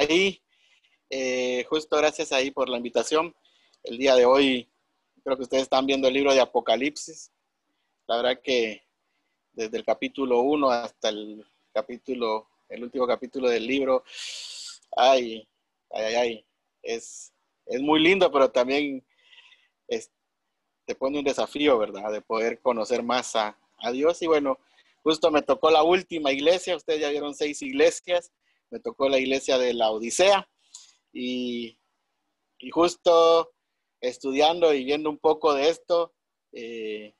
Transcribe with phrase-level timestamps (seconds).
[0.00, 0.42] ahí.
[1.10, 3.34] Eh, justo gracias ahí por la invitación.
[3.82, 4.68] El día de hoy
[5.24, 7.32] creo que ustedes están viendo el libro de Apocalipsis.
[8.06, 8.82] La verdad que
[9.52, 14.04] desde el capítulo 1 hasta el capítulo, el último capítulo del libro,
[14.96, 15.46] ay,
[15.90, 16.46] ay, ay,
[16.82, 17.32] es,
[17.66, 19.04] es muy lindo, pero también
[20.86, 22.10] te pone un desafío, ¿verdad?
[22.10, 24.20] De poder conocer más a, a Dios.
[24.22, 24.58] Y bueno,
[25.04, 28.32] justo me tocó la última iglesia, ustedes ya vieron seis iglesias,
[28.70, 30.48] me tocó la iglesia de la Odisea
[31.12, 31.78] y,
[32.58, 33.52] y justo
[34.00, 36.14] estudiando y viendo un poco de esto,
[36.52, 37.14] eh,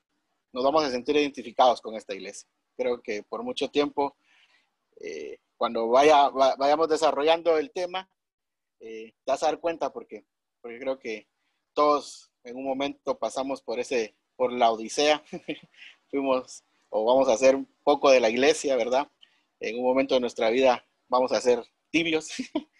[0.51, 2.49] nos vamos a sentir identificados con esta iglesia.
[2.75, 4.17] Creo que por mucho tiempo,
[4.99, 8.09] eh, cuando vaya, vayamos desarrollando el tema,
[8.79, 10.25] eh, te vas a dar cuenta porque,
[10.61, 11.27] porque creo que
[11.73, 15.23] todos en un momento pasamos por ese, por la odisea,
[16.09, 19.09] fuimos o vamos a hacer un poco de la iglesia, ¿verdad?
[19.59, 22.29] En un momento de nuestra vida vamos a ser tibios.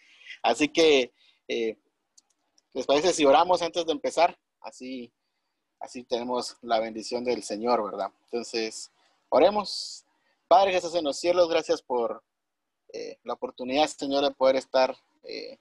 [0.42, 1.12] Así que,
[1.46, 1.76] eh,
[2.72, 4.36] ¿les parece si oramos antes de empezar?
[4.60, 5.12] Así
[5.82, 8.10] así tenemos la bendición del Señor, ¿verdad?
[8.24, 8.90] Entonces,
[9.28, 10.04] oremos.
[10.48, 12.22] Padre Jesús en los cielos, gracias por
[12.92, 14.94] eh, la oportunidad, Señor, de poder estar
[15.24, 15.58] eh,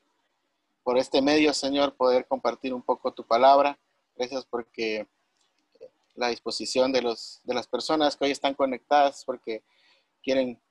[0.83, 3.79] por este medio, Señor, poder compartir un poco tu palabra.
[4.15, 5.07] Gracias porque
[6.15, 9.63] la disposición de, los, de las personas que hoy están conectadas, porque
[10.21, 10.61] quieren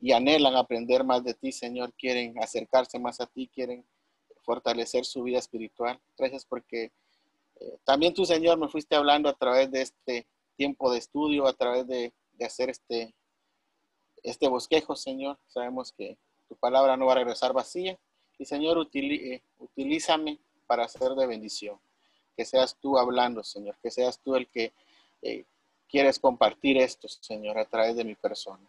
[0.00, 3.84] y anhelan aprender más de ti, Señor, quieren acercarse más a ti, quieren
[4.42, 6.00] fortalecer su vida espiritual.
[6.16, 6.92] Gracias porque
[7.60, 11.52] eh, también tú, Señor, me fuiste hablando a través de este tiempo de estudio, a
[11.52, 12.12] través de,
[12.44, 13.14] hacer este,
[14.22, 15.38] este bosquejo, Señor.
[15.48, 17.98] Sabemos que tu palabra no va a regresar vacía.
[18.38, 21.78] Y, Señor, eh, utilízame para hacer de bendición.
[22.36, 23.76] Que seas tú hablando, Señor.
[23.82, 24.72] Que seas tú el que
[25.22, 25.44] eh,
[25.88, 28.68] quieres compartir esto, Señor, a través de mi persona.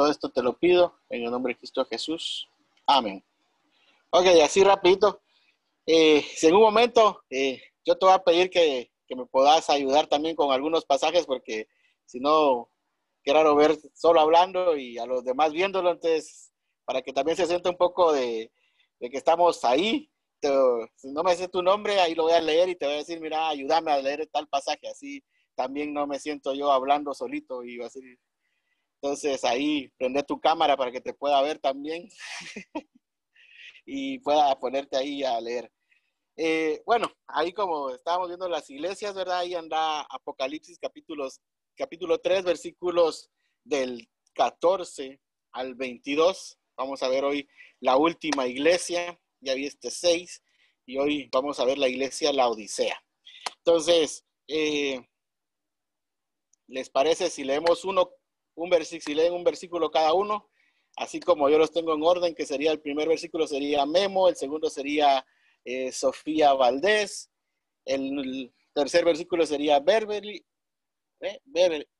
[0.00, 2.48] Todo esto te lo pido en el nombre de Cristo Jesús.
[2.86, 3.22] Amén.
[4.08, 5.20] Ok, así rapidito.
[5.84, 10.34] Eh, si en un momento yo te voy a pedir que, me puedas ayudar también
[10.36, 11.68] con algunos pasajes porque
[12.06, 12.70] si no,
[13.22, 16.50] quiero ver solo hablando y a los demás viéndolo, entonces,
[16.86, 18.50] para que también se sienta un poco de,
[19.00, 20.10] que estamos ahí.
[20.96, 22.98] si no me sé tu nombre, ahí lo voy a leer y te voy a
[22.98, 25.22] decir, mira, ayúdame a leer tal pasaje, así
[25.54, 28.00] también no me siento yo hablando solito y así.
[29.02, 32.08] Entonces ahí prende tu cámara para que te pueda ver también
[33.86, 35.72] y pueda ponerte ahí a leer.
[36.36, 39.38] Eh, bueno, ahí como estábamos viendo las iglesias, ¿verdad?
[39.38, 41.40] Ahí anda Apocalipsis capítulos,
[41.76, 43.30] capítulo 3, versículos
[43.64, 45.20] del 14
[45.52, 46.58] al 22.
[46.76, 47.48] Vamos a ver hoy
[47.80, 50.42] la última iglesia, ya viste seis,
[50.86, 53.02] y hoy vamos a ver la iglesia La Odisea.
[53.58, 55.00] Entonces, eh,
[56.68, 58.10] ¿les parece si leemos uno,
[58.62, 60.48] un versículo, si leen un versículo cada uno?
[60.96, 64.36] Así como yo los tengo en orden, que sería el primer versículo sería Memo, el
[64.36, 65.24] segundo sería
[65.64, 67.30] eh, Sofía Valdés.
[67.84, 70.44] El, tercer versículo sería Beverly,
[71.20, 71.40] eh,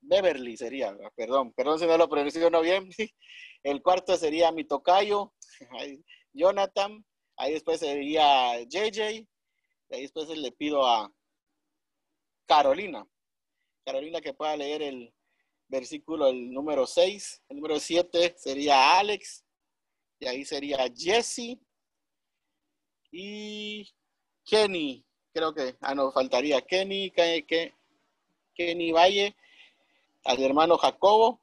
[0.01, 2.09] Beverly sería, perdón, perdón si no lo
[2.51, 2.89] no bien.
[3.63, 5.35] El cuarto sería mi tocayo,
[6.33, 7.05] Jonathan.
[7.37, 9.27] Ahí después sería JJ.
[9.91, 11.13] Ahí después le pido a
[12.47, 13.07] Carolina.
[13.85, 15.13] Carolina que pueda leer el
[15.71, 17.43] versículo, el número 6.
[17.49, 19.45] El número 7 sería Alex.
[20.19, 21.59] Y ahí sería Jesse.
[23.13, 23.89] Y
[24.45, 27.75] Kenny, creo que, ah, no, faltaría Kenny, que,
[28.55, 29.35] Kenny Valle,
[30.25, 31.41] al hermano Jacobo.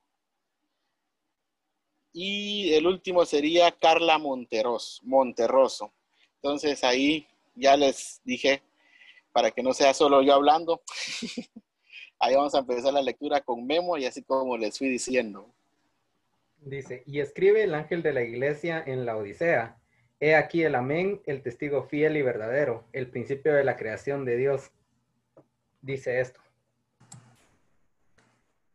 [2.14, 5.94] Y el último sería Carla Monteros, Monterroso.
[6.36, 8.64] Entonces ahí ya les dije,
[9.32, 10.82] para que no sea solo yo hablando,
[12.20, 15.54] ahí vamos a empezar la lectura con Memo y así como les fui diciendo.
[16.60, 19.78] Dice, y escribe el ángel de la iglesia en la Odisea
[20.20, 24.36] He aquí el amén, el testigo fiel y verdadero, el principio de la creación de
[24.36, 24.72] Dios.
[25.82, 26.42] Dice esto.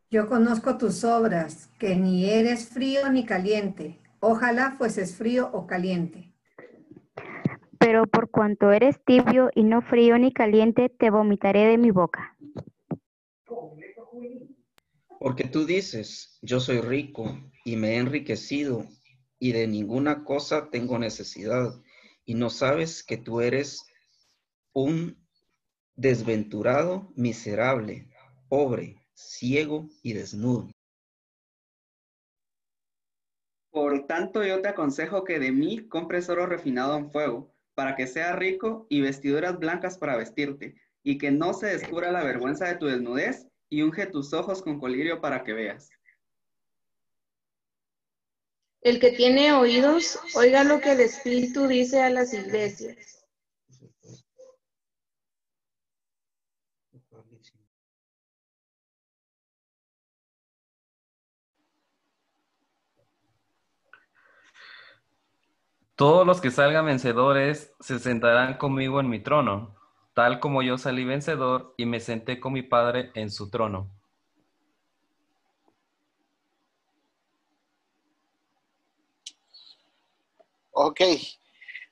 [0.08, 3.98] Yo conozco tus obras, que ni eres frío ni caliente.
[4.20, 6.32] Ojalá fueses frío o caliente.
[7.78, 12.36] Pero por cuanto eres tibio y no frío ni caliente, te vomitaré de mi boca.
[15.18, 18.86] Porque tú dices, yo soy rico y me he enriquecido
[19.38, 21.74] y de ninguna cosa tengo necesidad,
[22.24, 23.84] y no sabes que tú eres
[24.72, 25.16] un
[25.96, 28.08] desventurado, miserable,
[28.48, 30.70] pobre, ciego y desnudo.
[33.70, 38.06] Por tanto, yo te aconsejo que de mí compres oro refinado en fuego, para que
[38.06, 42.76] sea rico y vestiduras blancas para vestirte, y que no se descubra la vergüenza de
[42.76, 45.88] tu desnudez, y unge tus ojos con colirio para que veas.
[48.82, 53.26] El que tiene oídos, oiga lo que el Espíritu dice a las iglesias.
[65.94, 69.81] Todos los que salgan vencedores se sentarán conmigo en mi trono,
[70.14, 73.90] tal como yo salí vencedor y me senté con mi Padre en su trono.
[80.74, 81.00] Ok,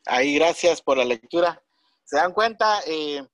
[0.06, 1.62] ahí gracias por la lectura.
[2.04, 2.80] ¿Se dan cuenta?
[2.86, 3.24] Eh,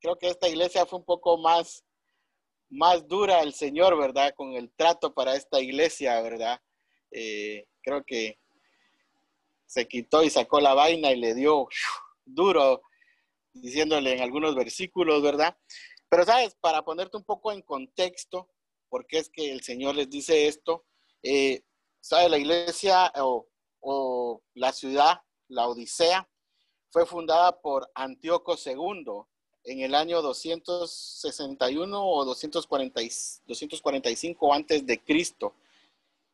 [0.00, 1.84] creo que esta iglesia fue un poco más,
[2.70, 4.34] más dura el Señor, ¿verdad?
[4.34, 6.60] Con el trato para esta iglesia, ¿verdad?
[7.10, 8.38] Eh, creo que
[9.66, 11.68] se quitó y sacó la vaina y le dio
[12.24, 12.82] duro,
[13.52, 15.56] diciéndole en algunos versículos, ¿verdad?
[16.08, 16.56] Pero, ¿sabes?
[16.60, 18.48] Para ponerte un poco en contexto,
[18.88, 20.84] por qué es que el Señor les dice esto,
[21.22, 21.62] eh,
[22.00, 22.30] ¿sabes?
[22.30, 23.46] La iglesia o,
[23.80, 26.28] o la ciudad, la Odisea,
[26.90, 29.24] fue fundada por Antíoco II
[29.64, 33.00] en el año 261 o 240,
[33.46, 35.54] 245 antes de Cristo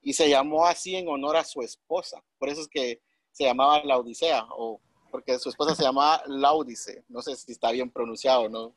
[0.03, 2.23] y se llamó así en honor a su esposa.
[2.39, 3.03] Por eso es que
[3.33, 4.81] se llamaba la Odisea o
[5.11, 7.05] porque su esposa se llamaba Laudice.
[7.09, 8.75] No sé si está bien pronunciado, ¿no?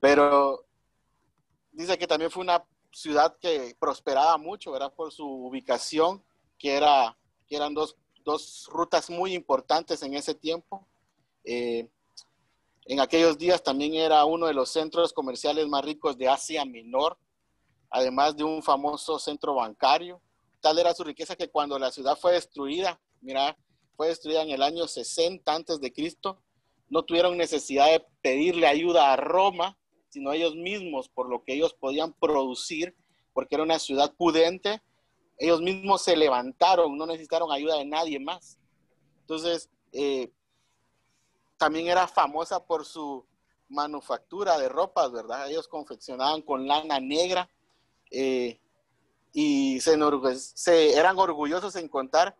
[0.00, 0.64] Pero
[1.72, 4.92] dice que también fue una ciudad que prosperaba mucho, ¿verdad?
[4.92, 6.22] Por su ubicación,
[6.58, 10.86] que, era, que eran dos, dos rutas muy importantes en ese tiempo.
[11.44, 11.88] Eh,
[12.86, 17.18] en aquellos días también era uno de los centros comerciales más ricos de Asia Menor,
[17.90, 20.20] además de un famoso centro bancario.
[20.60, 23.56] Tal era su riqueza que cuando la ciudad fue destruida, mira,
[23.96, 26.40] fue destruida en el año 60 antes de Cristo,
[26.88, 29.76] no tuvieron necesidad de pedirle ayuda a Roma,
[30.08, 32.94] sino ellos mismos, por lo que ellos podían producir,
[33.32, 34.80] porque era una ciudad pudente,
[35.38, 38.58] ellos mismos se levantaron, no necesitaron ayuda de nadie más.
[39.20, 40.30] Entonces, eh,
[41.58, 43.26] también era famosa por su
[43.68, 45.50] manufactura de ropas, ¿verdad?
[45.50, 47.50] Ellos confeccionaban con lana negra
[48.10, 48.60] eh,
[49.32, 49.98] y se,
[50.36, 52.36] se, eran orgullosos en contar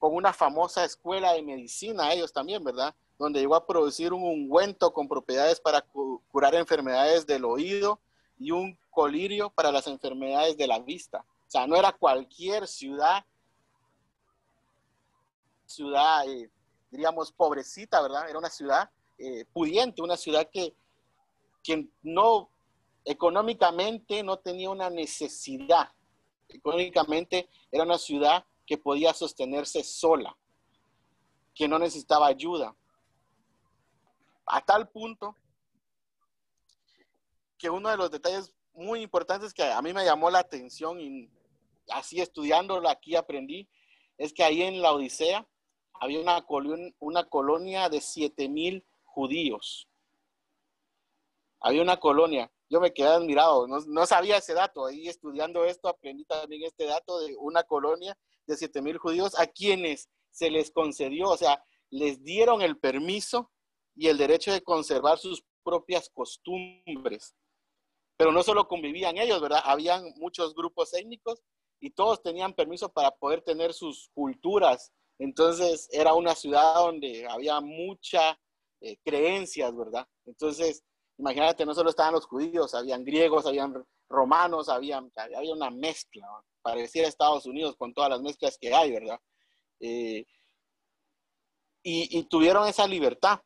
[0.00, 2.94] con una famosa escuela de medicina, ellos también, ¿verdad?
[3.18, 8.00] Donde llegó a producir un ungüento con propiedades para curar enfermedades del oído
[8.38, 11.18] y un colirio para las enfermedades de la vista.
[11.46, 13.26] O sea, no era cualquier ciudad,
[15.66, 16.50] ciudad, eh,
[16.90, 18.26] diríamos, pobrecita, ¿verdad?
[18.26, 18.88] Era una ciudad
[19.18, 20.72] eh, pudiente, una ciudad que,
[21.62, 22.48] que no,
[23.04, 25.90] económicamente no tenía una necesidad.
[26.48, 30.38] Económicamente era una ciudad que podía sostenerse sola,
[31.52, 32.76] que no necesitaba ayuda.
[34.46, 35.34] A tal punto
[37.58, 41.28] que uno de los detalles muy importantes que a mí me llamó la atención y
[41.88, 43.68] así estudiándolo aquí aprendí,
[44.16, 45.44] es que ahí en la Odisea
[45.94, 49.88] había una, colonia, una colonia de 7000 judíos.
[51.58, 52.52] Había una colonia.
[52.68, 54.86] Yo me quedé admirado, no, no, sabía ese dato.
[54.86, 58.16] Ahí estudiando esto aprendí también este dato de una colonia
[58.50, 63.50] de siete mil judíos a quienes se les concedió, o sea, les dieron el permiso
[63.96, 67.34] y el derecho de conservar sus propias costumbres.
[68.16, 69.62] Pero no solo convivían ellos, ¿verdad?
[69.64, 71.42] Habían muchos grupos étnicos
[71.80, 74.92] y todos tenían permiso para poder tener sus culturas.
[75.18, 78.38] Entonces era una ciudad donde había mucha
[78.80, 80.06] eh, creencias, ¿verdad?
[80.26, 80.82] Entonces,
[81.18, 86.26] imagínate, no solo estaban los judíos, habían griegos, habían romanos, había, había una mezcla,
[86.62, 89.20] parecía Estados Unidos con todas las mezclas que hay, ¿verdad?
[89.80, 90.26] Eh,
[91.82, 93.40] y, tuvieron esa libertad.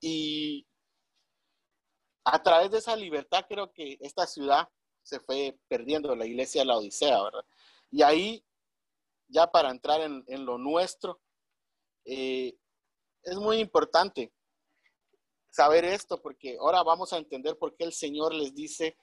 [0.00, 0.66] Y
[2.24, 4.68] a través de esa libertad creo que esta ciudad
[5.02, 7.44] se fue perdiendo, la iglesia de la Odisea, ¿verdad?
[7.90, 8.44] Y ahí,
[9.28, 11.20] ya para entrar en, lo nuestro,
[12.04, 12.56] eh,
[13.22, 14.32] es muy importante
[15.50, 18.96] saber esto, porque ahora vamos a entender por qué el Señor les dice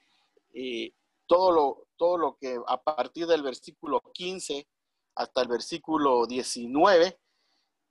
[0.53, 0.93] eh,
[1.29, 4.67] todo, lo, todo lo que a partir del versículo 15
[5.15, 7.19] hasta el versículo 19,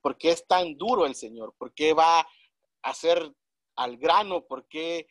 [0.03, 2.29] por qué es tan duro el Señor, por qué va a
[2.83, 3.33] hacer
[3.77, 5.07] al grano, por qué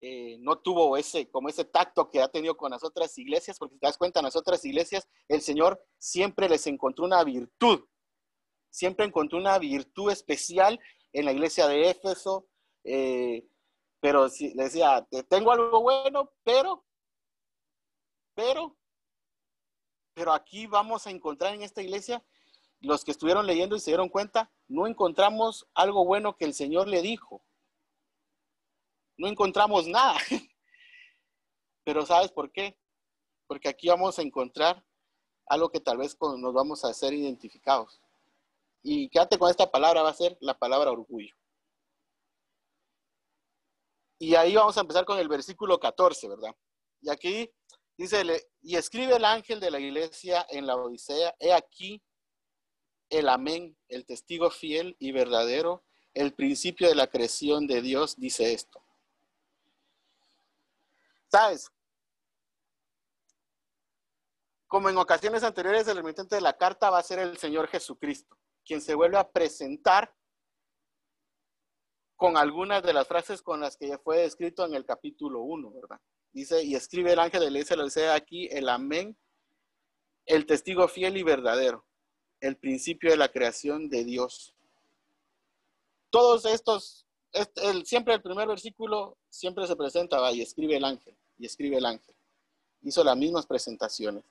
[0.00, 3.74] eh, no tuvo ese, como ese tacto que ha tenido con las otras iglesias, porque
[3.74, 7.84] si te das cuenta, en las otras iglesias el Señor siempre les encontró una virtud,
[8.70, 10.80] siempre encontró una virtud especial
[11.12, 12.46] en la iglesia de Éfeso,
[12.84, 13.46] eh,
[14.04, 16.84] pero si le decía, tengo algo bueno, pero,
[18.34, 18.76] pero,
[20.12, 22.22] pero aquí vamos a encontrar en esta iglesia,
[22.80, 26.86] los que estuvieron leyendo y se dieron cuenta, no encontramos algo bueno que el Señor
[26.86, 27.42] le dijo.
[29.16, 30.18] No encontramos nada.
[31.82, 32.76] Pero ¿sabes por qué?
[33.46, 34.84] porque aquí vamos a encontrar
[35.46, 38.02] algo que tal vez nos vamos a hacer identificados.
[38.82, 41.34] Y quédate con esta palabra, va a ser la palabra orgullo.
[44.24, 46.56] Y ahí vamos a empezar con el versículo 14, ¿verdad?
[47.02, 47.52] Y aquí
[47.94, 48.22] dice,
[48.62, 52.02] y escribe el ángel de la iglesia en la Odisea, he aquí
[53.10, 58.54] el amén, el testigo fiel y verdadero, el principio de la creación de Dios, dice
[58.54, 58.82] esto.
[61.30, 61.70] ¿Sabes?
[64.66, 68.38] Como en ocasiones anteriores, el remitente de la carta va a ser el Señor Jesucristo,
[68.64, 70.16] quien se vuelve a presentar
[72.16, 75.70] con algunas de las frases con las que ya fue descrito en el capítulo 1,
[75.72, 76.00] ¿verdad?
[76.32, 79.16] Dice, y escribe el ángel de la iglesia, lo dice aquí, el amén,
[80.26, 81.84] el testigo fiel y verdadero,
[82.40, 84.54] el principio de la creación de Dios.
[86.10, 90.84] Todos estos, este- el, siempre el primer versículo siempre se presenta, va, y escribe el
[90.84, 92.14] ángel, y escribe el ángel.
[92.82, 94.24] Hizo las mismas presentaciones.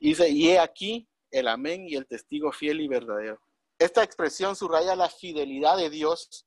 [0.00, 3.40] Dice, y he aquí el amén y el testigo fiel y verdadero.
[3.78, 6.46] Esta expresión subraya la fidelidad de Dios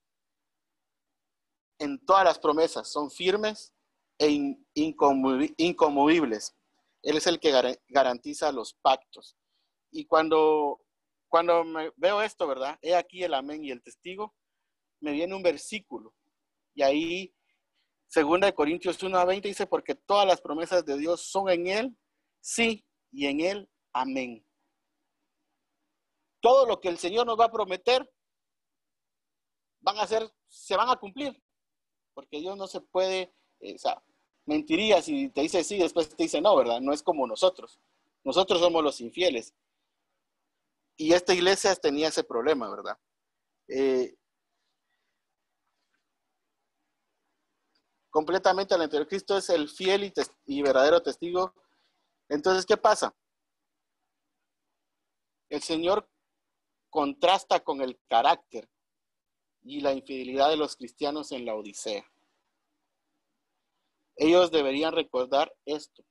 [1.80, 2.88] en todas las promesas.
[2.92, 3.74] Son firmes
[4.18, 6.56] e in- incomovi- inconmovibles.
[7.02, 9.36] Él es el que gar- garantiza los pactos.
[9.92, 10.82] Y cuando,
[11.30, 12.78] cuando me veo esto, ¿verdad?
[12.82, 14.36] He aquí el amén y el testigo,
[15.00, 16.14] me viene un versículo.
[16.76, 17.34] Y ahí,
[18.08, 21.68] segunda de Corintios 1 a 20 dice, porque todas las promesas de Dios son en
[21.68, 21.98] Él,
[22.42, 24.46] sí, y en Él, amén.
[26.42, 28.10] Todo lo que el Señor nos va a prometer,
[29.82, 31.42] van a ser, se van a cumplir.
[32.20, 34.04] Porque Dios no se puede, eh, o sea,
[34.46, 36.82] mentiría si te dice sí, después te dice no, ¿verdad?
[36.82, 37.80] No es como nosotros.
[38.26, 39.56] Nosotros somos los infieles.
[40.98, 43.00] Y esta iglesia tenía ese problema, ¿verdad?
[43.70, 44.18] Eh,
[48.10, 49.08] completamente al interior.
[49.08, 50.14] Cristo es el fiel y,
[50.46, 51.54] y verdadero testigo.
[52.28, 53.16] Entonces, ¿qué pasa?
[55.48, 56.06] El Señor
[56.90, 58.70] contrasta con el carácter
[59.64, 62.06] y la infidelidad de los cristianos en la Odisea.
[64.16, 66.04] Ellos deberían recordar esto.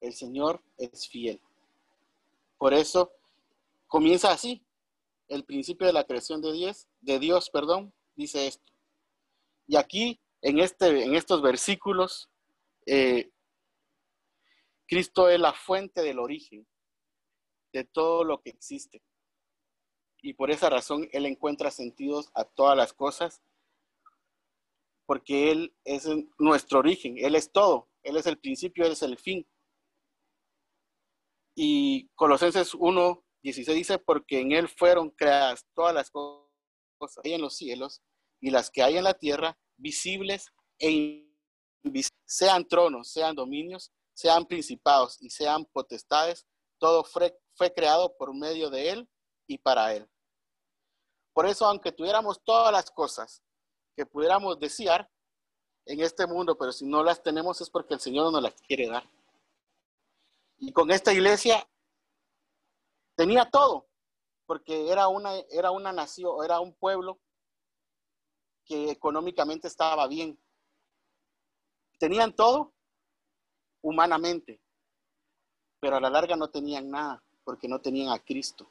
[0.00, 1.40] El Señor es fiel.
[2.58, 3.12] Por eso
[3.86, 4.64] comienza así.
[5.28, 8.72] El principio de la creación de Dios, de Dios, perdón, dice esto.
[9.66, 12.28] Y aquí, en, este, en estos versículos,
[12.86, 13.30] eh,
[14.86, 16.66] Cristo es la fuente del origen
[17.72, 19.02] de todo lo que existe.
[20.24, 23.42] Y por esa razón Él encuentra sentidos a todas las cosas,
[25.04, 29.18] porque Él es nuestro origen, Él es todo, Él es el principio, Él es el
[29.18, 29.46] fin.
[31.54, 36.48] Y Colosenses 1, 16 dice, porque en Él fueron creadas todas las cosas
[37.22, 38.00] que hay en los cielos
[38.40, 41.28] y las que hay en la tierra, visibles e
[41.82, 46.46] invisibles, sean tronos, sean dominios, sean principados y sean potestades,
[46.78, 49.08] todo fue, fue creado por medio de Él
[49.46, 50.08] y para Él.
[51.34, 53.42] Por eso, aunque tuviéramos todas las cosas
[53.96, 55.10] que pudiéramos desear
[55.84, 58.54] en este mundo, pero si no las tenemos es porque el Señor no nos las
[58.62, 59.06] quiere dar.
[60.58, 61.68] Y con esta iglesia
[63.16, 63.88] tenía todo,
[64.46, 67.18] porque era una, era una nación, era un pueblo
[68.64, 70.38] que económicamente estaba bien.
[71.98, 72.72] Tenían todo
[73.82, 74.60] humanamente,
[75.80, 78.68] pero a la larga no tenían nada, porque no tenían a Cristo.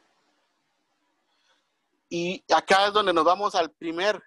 [2.16, 4.22] Y acá es donde nos vamos al primer,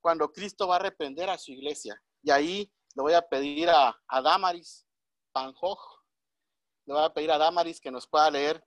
[0.00, 2.00] cuando Cristo va a reprender a su iglesia.
[2.22, 4.86] Y ahí le voy a pedir a, a Damaris
[5.32, 5.76] Panjoj,
[6.84, 8.64] le voy a pedir a Damaris que nos pueda leer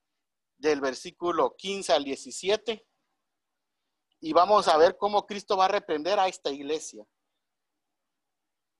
[0.57, 2.85] del versículo 15 al 17.
[4.19, 7.07] Y vamos a ver cómo Cristo va a reprender a esta iglesia.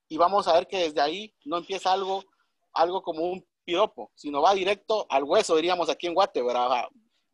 [0.10, 2.26] Y vamos a ver que desde ahí no empieza algo,
[2.74, 6.90] algo como un piropo, sino va directo al hueso, diríamos aquí en Guate, ¿verdad?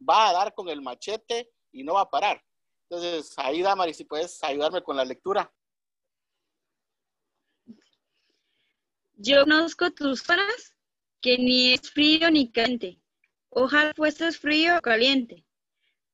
[0.07, 2.41] Va, a dar con el machete y no va a parar.
[2.89, 5.53] Entonces, ahí, Damaris, si puedes ayudarme con la lectura.
[9.17, 10.75] Yo conozco tus obras,
[11.21, 13.01] que ni es frío ni caliente.
[13.49, 15.45] Ojalá fueses frío o caliente.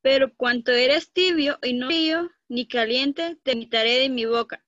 [0.01, 4.65] Pero cuanto eres tibio y no frío ni caliente, te quitaré de mi boca.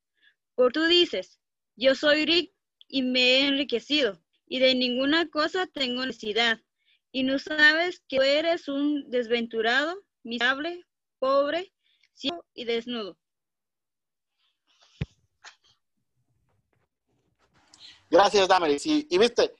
[0.55, 1.39] Por tú dices,
[1.75, 2.53] yo soy rico
[2.87, 6.59] y me he enriquecido, y de ninguna cosa tengo necesidad.
[7.11, 10.85] Y no sabes que eres un desventurado, miserable,
[11.19, 11.73] pobre,
[12.13, 13.17] ciego y desnudo.
[18.09, 18.85] Gracias, Damaris.
[18.85, 19.55] Y, viste,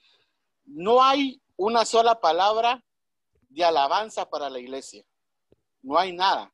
[0.65, 2.83] no hay una sola palabra
[3.49, 5.03] de alabanza para la iglesia.
[5.81, 6.53] No hay nada.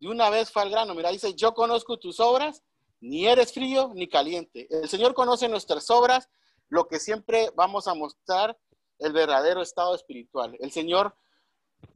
[0.00, 0.94] De una vez fue al grano.
[0.94, 2.62] Mira, dice, yo conozco tus obras,
[3.00, 4.66] ni eres frío ni caliente.
[4.70, 6.30] El Señor conoce nuestras obras,
[6.68, 8.58] lo que siempre vamos a mostrar
[8.98, 10.56] el verdadero estado espiritual.
[10.60, 11.14] El Señor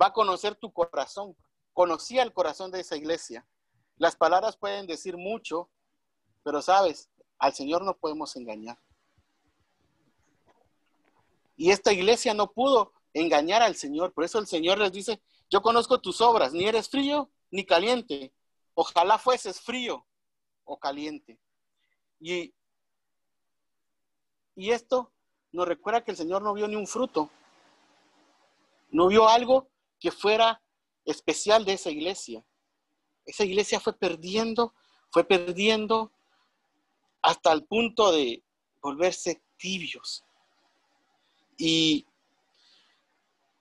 [0.00, 1.36] va a conocer tu corazón.
[1.72, 3.46] Conocía el corazón de esa iglesia.
[3.96, 5.70] Las palabras pueden decir mucho,
[6.42, 8.78] pero sabes, al Señor no podemos engañar.
[11.56, 14.12] Y esta iglesia no pudo engañar al Señor.
[14.12, 18.32] Por eso el Señor les dice, yo conozco tus obras, ni eres frío ni caliente.
[18.74, 20.06] Ojalá fueses frío
[20.64, 21.40] o caliente.
[22.20, 22.54] Y,
[24.54, 25.12] y esto
[25.50, 27.30] nos recuerda que el Señor no vio ni un fruto.
[28.90, 29.68] No vio algo
[29.98, 30.62] que fuera
[31.04, 32.44] especial de esa iglesia.
[33.24, 34.74] Esa iglesia fue perdiendo,
[35.10, 36.12] fue perdiendo
[37.22, 38.42] hasta el punto de
[38.80, 40.24] volverse tibios.
[41.56, 42.06] Y,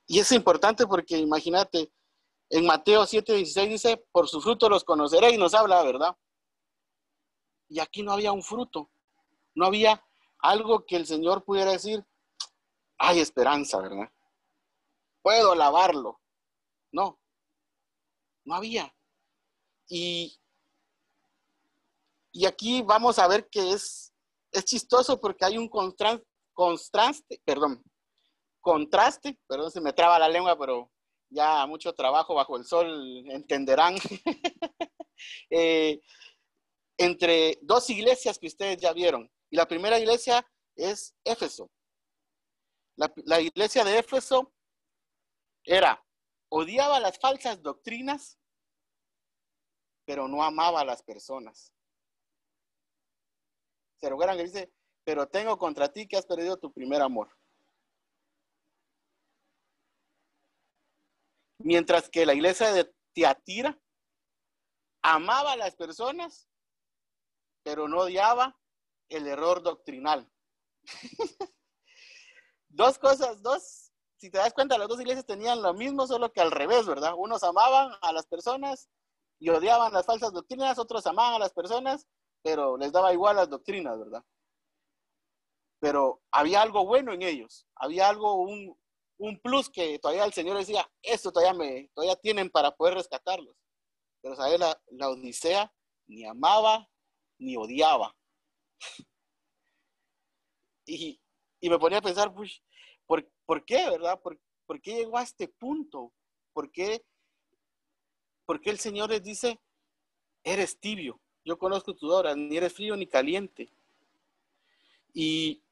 [0.07, 1.91] y es importante porque imagínate,
[2.49, 6.15] en Mateo 7:16 dice, por su fruto los conoceréis, nos habla, ¿verdad?
[7.69, 8.89] Y aquí no había un fruto,
[9.55, 10.01] no había
[10.39, 12.05] algo que el Señor pudiera decir,
[12.97, 14.09] hay esperanza, ¿verdad?
[15.21, 16.21] Puedo lavarlo.
[16.97, 17.19] No,
[18.43, 18.91] no había.
[19.87, 20.35] Y,
[22.31, 24.11] y aquí vamos a ver que es,
[24.51, 27.83] es chistoso porque hay un contraste, contraste, perdón,
[28.61, 30.91] contraste, perdón, se me traba la lengua, pero
[31.29, 33.95] ya mucho trabajo bajo el sol, entenderán,
[35.51, 36.01] eh,
[36.97, 39.29] entre dos iglesias que ustedes ya vieron.
[39.51, 40.43] Y la primera iglesia
[40.75, 41.69] es Éfeso.
[42.95, 44.51] La, la iglesia de Éfeso
[45.63, 46.03] era,
[46.49, 48.37] odiaba las falsas doctrinas,
[50.05, 51.73] pero no amaba a las personas.
[53.99, 54.71] Se que dice,
[55.03, 57.35] pero tengo contra ti que has perdido tu primer amor.
[61.59, 63.79] Mientras que la iglesia de Tiatira
[65.01, 66.47] amaba a las personas,
[67.63, 68.57] pero no odiaba
[69.09, 70.31] el error doctrinal.
[72.69, 73.86] dos cosas, dos,
[74.17, 77.13] si te das cuenta, las dos iglesias tenían lo mismo, solo que al revés, ¿verdad?
[77.15, 78.89] Unos amaban a las personas
[79.39, 82.07] y odiaban las falsas doctrinas, otros amaban a las personas,
[82.41, 84.23] pero les daba igual las doctrinas, ¿verdad?
[85.79, 88.75] Pero había algo bueno en ellos, había algo, un,
[89.19, 93.55] un plus que todavía el Señor decía, esto todavía, me, todavía tienen para poder rescatarlos.
[94.21, 94.59] Pero, ¿sabes?
[94.59, 95.71] La, la Odisea
[96.07, 96.89] ni amaba
[97.37, 98.15] ni odiaba.
[100.89, 101.19] Y,
[101.59, 102.63] y me ponía a pensar, pues,
[103.05, 104.19] ¿por, ¿por qué, verdad?
[104.21, 106.13] ¿Por, ¿Por, qué llegó a este punto?
[106.53, 107.03] ¿Por qué,
[108.45, 109.59] ¿Por qué el Señor les dice,
[110.43, 111.19] eres tibio?
[111.43, 113.71] Yo conozco tus obras, ni eres frío ni caliente.
[115.13, 115.63] Y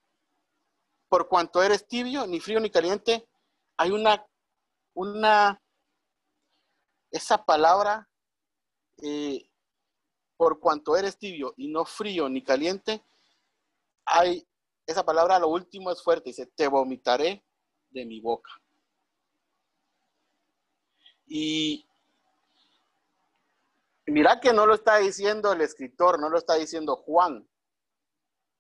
[1.10, 3.28] por cuanto eres tibio, ni frío ni caliente,
[3.78, 4.26] hay una,
[4.94, 5.62] una,
[7.12, 8.10] esa palabra,
[9.04, 9.50] eh,
[10.38, 13.04] por cuanto eres tibio y no frío ni caliente,
[14.06, 14.48] hay
[14.88, 17.44] esa palabra, lo último es fuerte, dice, te vomitaré
[17.96, 18.52] de mi boca.
[21.28, 21.84] Y
[24.06, 27.48] mira que no lo está diciendo el escritor, no lo está diciendo Juan,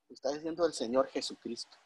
[0.07, 1.77] lo está diciendo el Señor Jesucristo.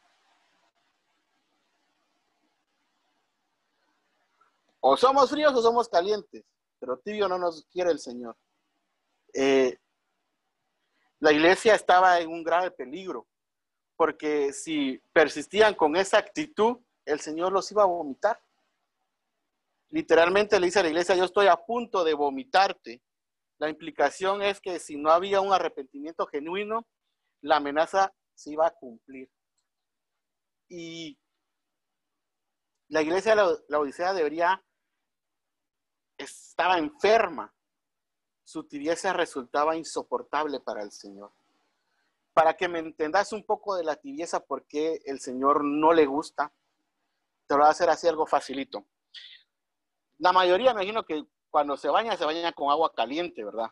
[4.80, 6.44] O somos fríos o somos calientes,
[6.78, 8.36] pero tibio no nos quiere el Señor.
[9.34, 9.76] Eh,
[11.18, 13.26] la iglesia estaba en un grave peligro
[13.96, 16.78] porque si persistían con esa actitud,
[17.10, 18.42] el Señor los iba a vomitar.
[19.88, 23.02] Literalmente le dice a la iglesia, yo estoy a punto de vomitarte.
[23.58, 26.86] La implicación es que si no había un arrepentimiento genuino,
[27.42, 29.30] la amenaza se iba a cumplir.
[30.68, 31.18] Y
[32.88, 34.64] la iglesia de la, Odisea debería,
[36.16, 37.52] estaba enferma.
[38.44, 41.32] Su tibieza resultaba insoportable para el Señor
[42.32, 46.52] para que me entendas un poco de la tibieza, porque el Señor no le gusta,
[47.50, 48.86] te lo voy a hacer así algo facilito.
[50.18, 53.68] La mayoría, me imagino que cuando se baña, se baña con agua caliente, ¿verdad?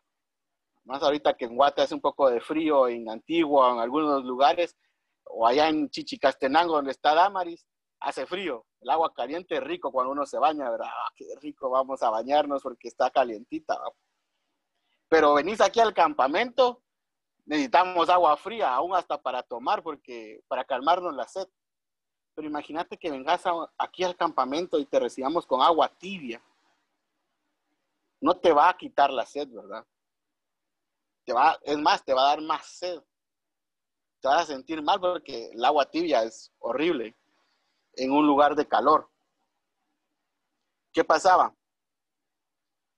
[0.83, 4.77] Más ahorita que en Guate hace un poco de frío, en Antigua, en algunos lugares,
[5.23, 7.65] o allá en Chichicastenango, donde está Damaris,
[8.01, 8.67] hace frío.
[8.81, 10.89] El agua caliente es rico cuando uno se baña, ¿verdad?
[10.91, 13.79] Ah, qué rico, vamos a bañarnos porque está calientita.
[15.09, 16.83] Pero venís aquí al campamento
[17.49, 21.49] necesitamos agua fría, aún hasta para tomar, porque para calmarnos la sed.
[22.39, 23.43] Pero imagínate que vengas
[23.77, 26.41] aquí al campamento y te recibamos con agua tibia.
[28.21, 29.85] No te va a quitar la sed, ¿verdad?
[31.25, 33.03] Te va, es más, te va a dar más sed.
[34.21, 37.17] Te vas a sentir mal porque el agua tibia es horrible
[37.95, 39.11] en un lugar de calor.
[40.93, 41.53] ¿Qué pasaba?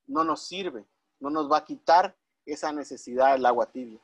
[0.06, 0.84] No nos sirve,
[1.18, 4.00] no nos va a quitar esa necesidad del agua tibia.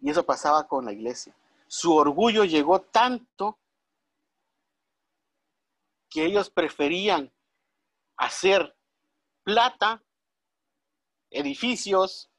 [0.00, 1.36] Y eso pasaba con la iglesia.
[1.68, 3.58] Su orgullo llegó tanto
[6.08, 7.32] que ellos preferían
[8.16, 8.74] hacer
[9.42, 10.02] plata,
[11.30, 12.30] edificios,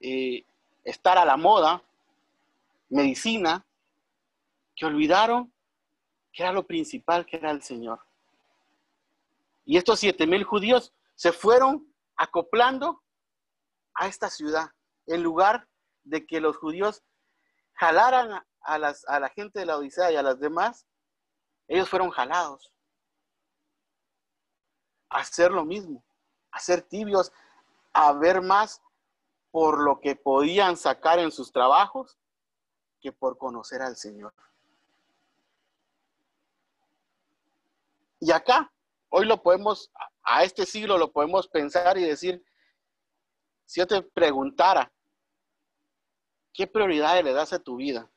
[0.00, 0.44] eh,
[0.84, 1.82] estar a la moda,
[2.88, 3.66] medicina,
[4.74, 5.52] que olvidaron
[6.32, 8.00] que era lo principal, que era el Señor.
[9.64, 13.02] Y estos siete mil judíos se fueron acoplando
[13.94, 14.70] a esta ciudad,
[15.06, 15.66] en lugar
[16.04, 17.02] de que los judíos
[17.76, 20.86] jalaran a, las, a la gente de la Odisea y a las demás,
[21.68, 22.72] ellos fueron jalados
[25.08, 26.04] a hacer lo mismo,
[26.50, 27.32] a ser tibios,
[27.92, 28.82] a ver más
[29.50, 32.18] por lo que podían sacar en sus trabajos
[33.00, 34.34] que por conocer al Señor.
[38.18, 38.72] Y acá,
[39.10, 39.90] hoy lo podemos,
[40.22, 42.44] a este siglo lo podemos pensar y decir,
[43.66, 44.92] si yo te preguntara,
[46.56, 48.10] ¿qué prioridades le das a tu vida?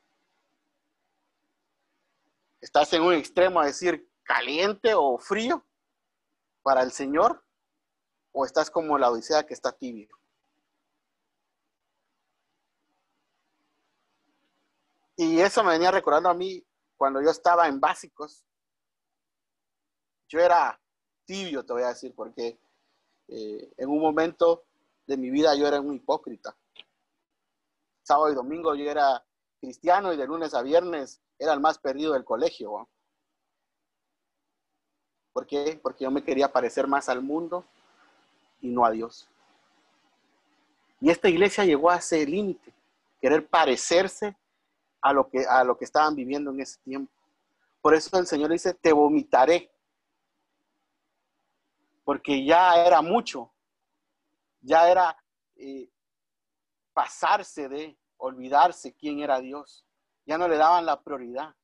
[2.60, 5.64] ¿Estás en un extremo a decir caliente o frío
[6.62, 7.44] para el Señor?
[8.32, 10.08] ¿O estás como la Odisea que está tibio?
[15.16, 16.64] Y eso me venía recordando a mí
[16.96, 18.42] cuando yo estaba en básicos.
[20.28, 20.80] Yo era
[21.26, 22.58] tibio, te voy a decir, porque
[23.28, 24.64] eh, en un momento
[25.06, 26.56] de mi vida yo era un hipócrita.
[28.10, 29.24] Sábado y domingo yo era
[29.60, 32.88] cristiano y de lunes a viernes era el más perdido del colegio.
[35.32, 35.78] ¿Por qué?
[35.80, 37.64] Porque yo me quería parecer más al mundo
[38.60, 39.28] y no a Dios.
[41.00, 42.74] Y esta iglesia llegó a ese límite,
[43.20, 44.36] querer parecerse
[45.00, 47.12] a lo, que, a lo que estaban viviendo en ese tiempo.
[47.80, 49.70] Por eso el Señor dice, te vomitaré.
[52.04, 53.52] Porque ya era mucho,
[54.62, 55.16] ya era
[55.54, 55.88] eh,
[56.92, 59.84] pasarse de olvidarse quién era Dios.
[60.26, 61.54] Ya no le daban la prioridad.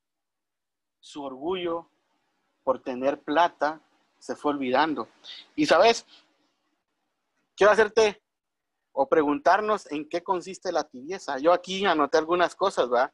[0.99, 1.89] Su orgullo
[2.63, 3.81] por tener plata
[4.19, 5.07] se fue olvidando.
[5.55, 6.05] Y sabes,
[7.55, 8.21] quiero hacerte
[8.91, 11.37] o preguntarnos en qué consiste la tibieza.
[11.37, 13.13] Yo aquí anoté algunas cosas, ¿verdad?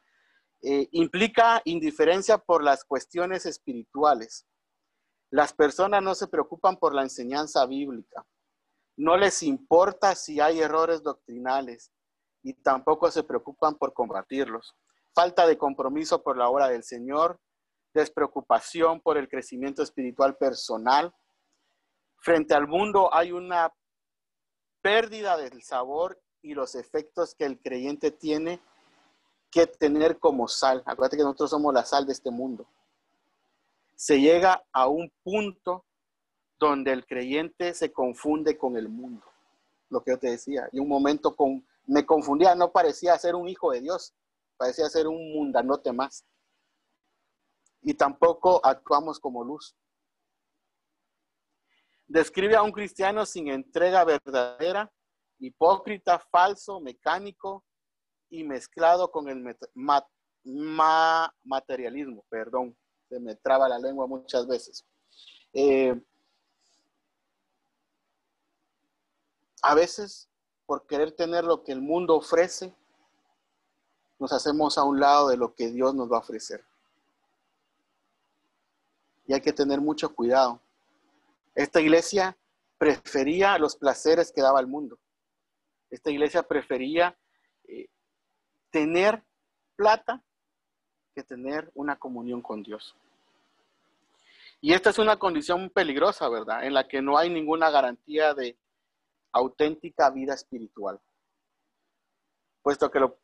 [0.61, 4.47] Eh, implica indiferencia por las cuestiones espirituales.
[5.29, 8.25] Las personas no se preocupan por la enseñanza bíblica.
[8.95, 11.91] No les importa si hay errores doctrinales
[12.43, 14.75] y tampoco se preocupan por combatirlos.
[15.15, 17.39] Falta de compromiso por la obra del Señor,
[17.93, 21.13] despreocupación por el crecimiento espiritual personal.
[22.17, 23.73] Frente al mundo hay una
[24.81, 28.59] pérdida del sabor y los efectos que el creyente tiene
[29.49, 30.83] que tener como sal.
[30.85, 32.65] Acuérdate que nosotros somos la sal de este mundo.
[33.95, 35.85] Se llega a un punto
[36.59, 39.25] donde el creyente se confunde con el mundo.
[39.89, 40.67] Lo que yo te decía.
[40.71, 44.13] Y un momento con, me confundía, no parecía ser un hijo de Dios,
[44.57, 46.25] parecía ser un mundanote más.
[47.81, 49.75] Y tampoco actuamos como luz.
[52.07, 54.91] Describe a un cristiano sin entrega verdadera,
[55.39, 57.63] hipócrita, falso, mecánico,
[58.33, 59.55] y mezclado con el
[61.43, 62.75] materialismo, perdón,
[63.07, 64.83] se me traba la lengua muchas veces.
[65.53, 65.95] Eh,
[69.61, 70.27] a veces,
[70.65, 72.73] por querer tener lo que el mundo ofrece,
[74.19, 76.63] nos hacemos a un lado de lo que Dios nos va a ofrecer.
[79.25, 80.61] Y hay que tener mucho cuidado.
[81.55, 82.37] Esta iglesia
[82.77, 84.97] prefería los placeres que daba el mundo.
[85.89, 87.17] Esta iglesia prefería
[87.65, 87.87] eh,
[88.69, 89.23] tener
[89.75, 90.23] plata
[91.13, 92.95] que tener una comunión con Dios.
[94.59, 96.63] Y esta es una condición peligrosa, ¿verdad?
[96.63, 98.57] En la que no hay ninguna garantía de
[99.33, 100.99] auténtica vida espiritual.
[102.61, 103.17] Puesto que lo,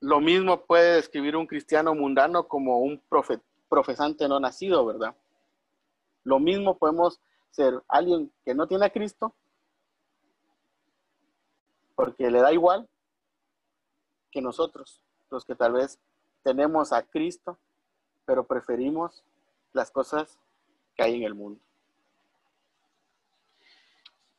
[0.00, 3.00] lo mismo puede describir un cristiano mundano como un
[3.68, 5.14] profesante no nacido, ¿verdad?
[6.24, 7.20] Lo mismo podemos
[7.50, 9.34] ser alguien que no tiene a Cristo
[11.94, 12.88] porque le da igual
[14.30, 16.00] que nosotros, los que tal vez
[16.42, 17.58] tenemos a Cristo,
[18.24, 19.22] pero preferimos
[19.72, 20.38] las cosas
[20.96, 21.60] que hay en el mundo.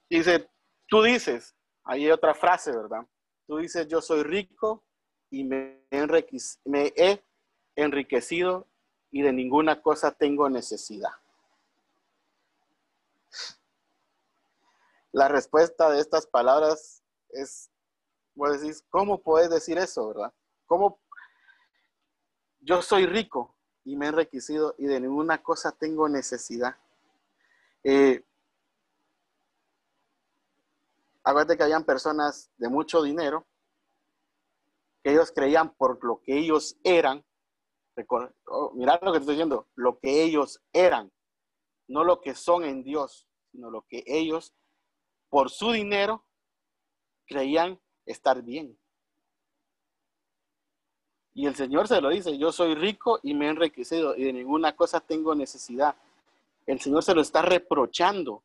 [0.09, 0.49] Dice,
[0.87, 3.05] tú dices, ahí hay otra frase, ¿verdad?
[3.47, 4.83] Tú dices, yo soy rico
[5.29, 7.23] y me he
[7.75, 8.67] enriquecido
[9.11, 11.11] y de ninguna cosa tengo necesidad.
[15.11, 17.69] La respuesta de estas palabras es
[18.35, 20.33] Vos decís, ¿cómo puedes decir eso, verdad?
[20.65, 20.99] ¿Cómo
[22.59, 26.75] yo soy rico y me he enriquecido y de ninguna cosa tengo necesidad?
[27.83, 28.22] Eh,
[31.23, 33.47] acuérdate que habían personas de mucho dinero
[35.03, 37.25] que ellos creían por lo que ellos eran.
[38.47, 41.11] Oh, mirad lo que estoy diciendo, lo que ellos eran,
[41.87, 44.53] no lo que son en Dios, sino lo que ellos,
[45.29, 46.25] por su dinero,
[47.27, 48.79] creían estar bien.
[51.35, 54.33] Y el Señor se lo dice, yo soy rico y me he enriquecido y de
[54.33, 55.95] ninguna cosa tengo necesidad.
[56.65, 58.43] El Señor se lo está reprochando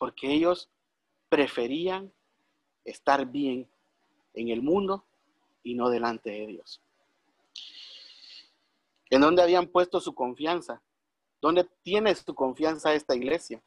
[0.00, 0.70] porque ellos
[1.28, 2.10] preferían
[2.86, 3.70] estar bien
[4.32, 5.04] en el mundo
[5.62, 6.80] y no delante de Dios.
[9.10, 10.82] ¿En dónde habían puesto su confianza?
[11.42, 13.62] ¿Dónde tienes tu confianza esta iglesia?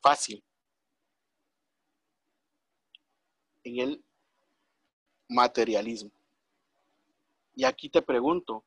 [0.00, 0.42] Fácil.
[3.62, 4.04] En el
[5.28, 6.12] materialismo.
[7.54, 8.64] Y aquí te pregunto,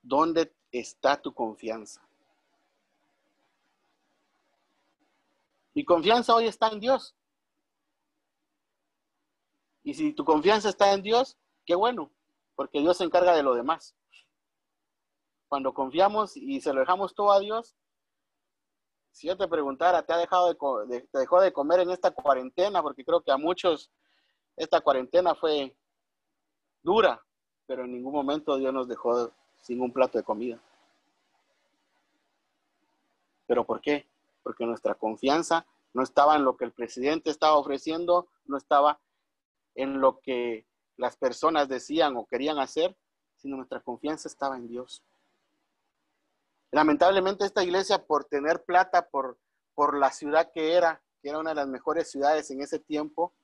[0.00, 2.08] ¿dónde está tu confianza?
[5.74, 7.14] Mi confianza hoy está en Dios.
[9.82, 12.10] Y si tu confianza está en Dios, qué bueno,
[12.54, 13.94] porque Dios se encarga de lo demás.
[15.48, 17.76] Cuando confiamos y se lo dejamos todo a Dios,
[19.12, 20.54] si yo te preguntara, ¿te ha dejado
[20.86, 22.82] de, de comer en esta cuarentena?
[22.82, 23.90] Porque creo que a muchos
[24.56, 25.74] esta cuarentena fue
[26.82, 27.24] dura,
[27.66, 30.60] pero en ningún momento Dios nos dejó sin un plato de comida.
[33.46, 34.06] ¿Pero por qué?
[34.42, 39.00] Porque nuestra confianza no estaba en lo que el presidente estaba ofreciendo, no estaba
[39.74, 42.96] en lo que las personas decían o querían hacer,
[43.36, 45.02] sino nuestra confianza estaba en Dios.
[46.70, 49.38] Lamentablemente esta iglesia, por tener plata, por,
[49.74, 53.34] por la ciudad que era, que era una de las mejores ciudades en ese tiempo,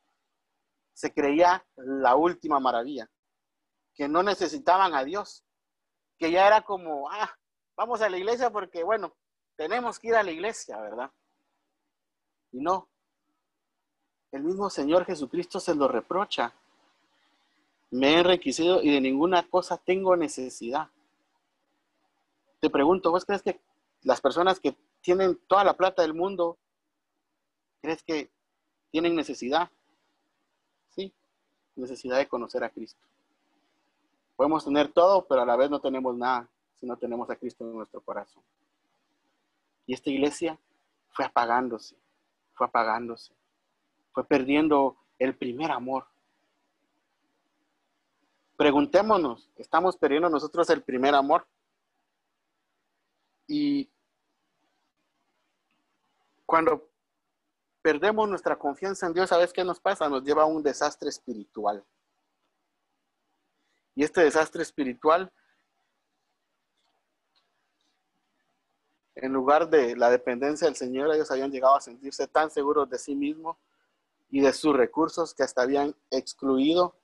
[0.92, 3.10] se creía la última maravilla,
[3.94, 5.44] que no necesitaban a Dios,
[6.18, 7.36] que ya era como, ah,
[7.76, 9.14] vamos a la iglesia porque, bueno,
[9.56, 11.10] tenemos que ir a la iglesia, ¿verdad?
[12.52, 12.88] Y no,
[14.32, 16.52] el mismo Señor Jesucristo se lo reprocha.
[17.90, 20.90] Me he enriquecido y de ninguna cosa tengo necesidad.
[22.60, 23.60] Te pregunto, ¿vos crees que
[24.02, 26.58] las personas que tienen toda la plata del mundo,
[27.80, 28.30] crees que
[28.90, 29.70] tienen necesidad?
[30.90, 31.12] Sí,
[31.76, 33.00] necesidad de conocer a Cristo.
[34.36, 37.64] Podemos tener todo, pero a la vez no tenemos nada si no tenemos a Cristo
[37.64, 38.42] en nuestro corazón.
[39.86, 40.58] Y esta iglesia
[41.10, 41.96] fue apagándose,
[42.54, 43.32] fue apagándose,
[44.12, 46.06] fue perdiendo el primer amor.
[48.56, 51.46] Preguntémonos, ¿estamos perdiendo nosotros el primer amor?
[53.46, 53.88] Y
[56.44, 56.90] cuando
[57.82, 60.08] perdemos nuestra confianza en Dios, ¿sabes qué nos pasa?
[60.08, 61.84] Nos lleva a un desastre espiritual.
[63.94, 65.32] Y este desastre espiritual,
[69.16, 72.98] en lugar de la dependencia del Señor, ellos habían llegado a sentirse tan seguros de
[72.98, 73.56] sí mismos
[74.28, 76.94] y de sus recursos que hasta habían excluido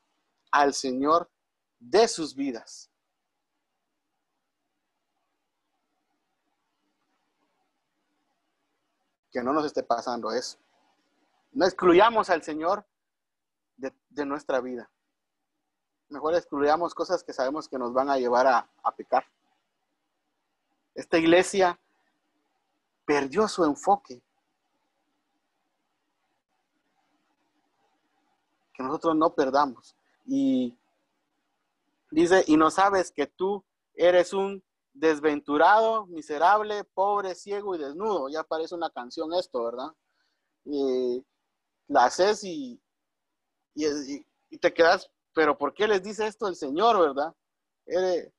[0.51, 1.31] al Señor
[1.79, 2.91] de sus vidas.
[9.31, 10.59] Que no nos esté pasando eso.
[11.53, 12.85] No excluyamos al Señor
[13.79, 14.91] de, nuestra vida.
[16.11, 19.25] Mejor excluyamos cosas que sabemos que nos van a llevar a pecar.
[20.95, 21.81] Esta iglesia
[23.13, 24.23] perdió su enfoque.
[28.73, 29.95] Que nosotros no perdamos.
[30.25, 30.75] Y
[32.11, 33.63] dice, y no sabes que tú
[33.95, 38.31] eres un desventurado, miserable, pobre, ciego y desnudo.
[38.31, 39.93] Ya parece una canción esto, ¿verdad?
[40.65, 41.23] Y
[41.89, 42.81] la haces y,
[43.75, 47.35] y, te quedas, pero ¿por qué les dice esto el Señor, verdad?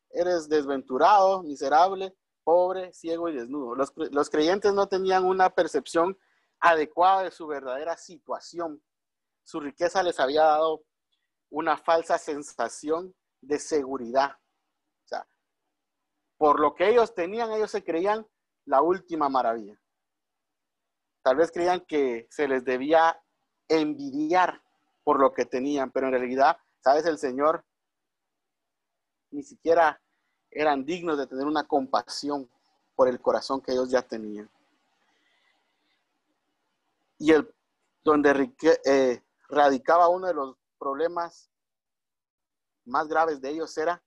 [0.09, 3.75] Eres desventurado, miserable, pobre, ciego y desnudo.
[3.75, 6.17] Los, los, creyentes no tenían una percepción
[6.59, 8.83] adecuada de su verdadera situación.
[9.43, 10.83] Su riqueza les había dado
[11.49, 14.31] una falsa sensación de seguridad.
[14.31, 15.27] O sea,
[16.37, 18.27] por lo que ellos tenían, ellos se creían
[18.65, 19.79] la última maravilla.
[21.23, 23.21] Tal vez creían que se les debía
[23.69, 24.61] envidiar
[25.03, 27.65] por lo que tenían, pero en realidad, sabes, el Señor
[29.31, 30.01] ni siquiera
[30.55, 32.49] eran dignos de tener una compasión
[32.95, 34.49] por el corazón que ellos ya tenían.
[37.17, 37.53] Y el,
[38.03, 38.53] donde
[38.85, 41.49] eh, radicaba uno de los problemas
[42.85, 44.03] más graves de ellos era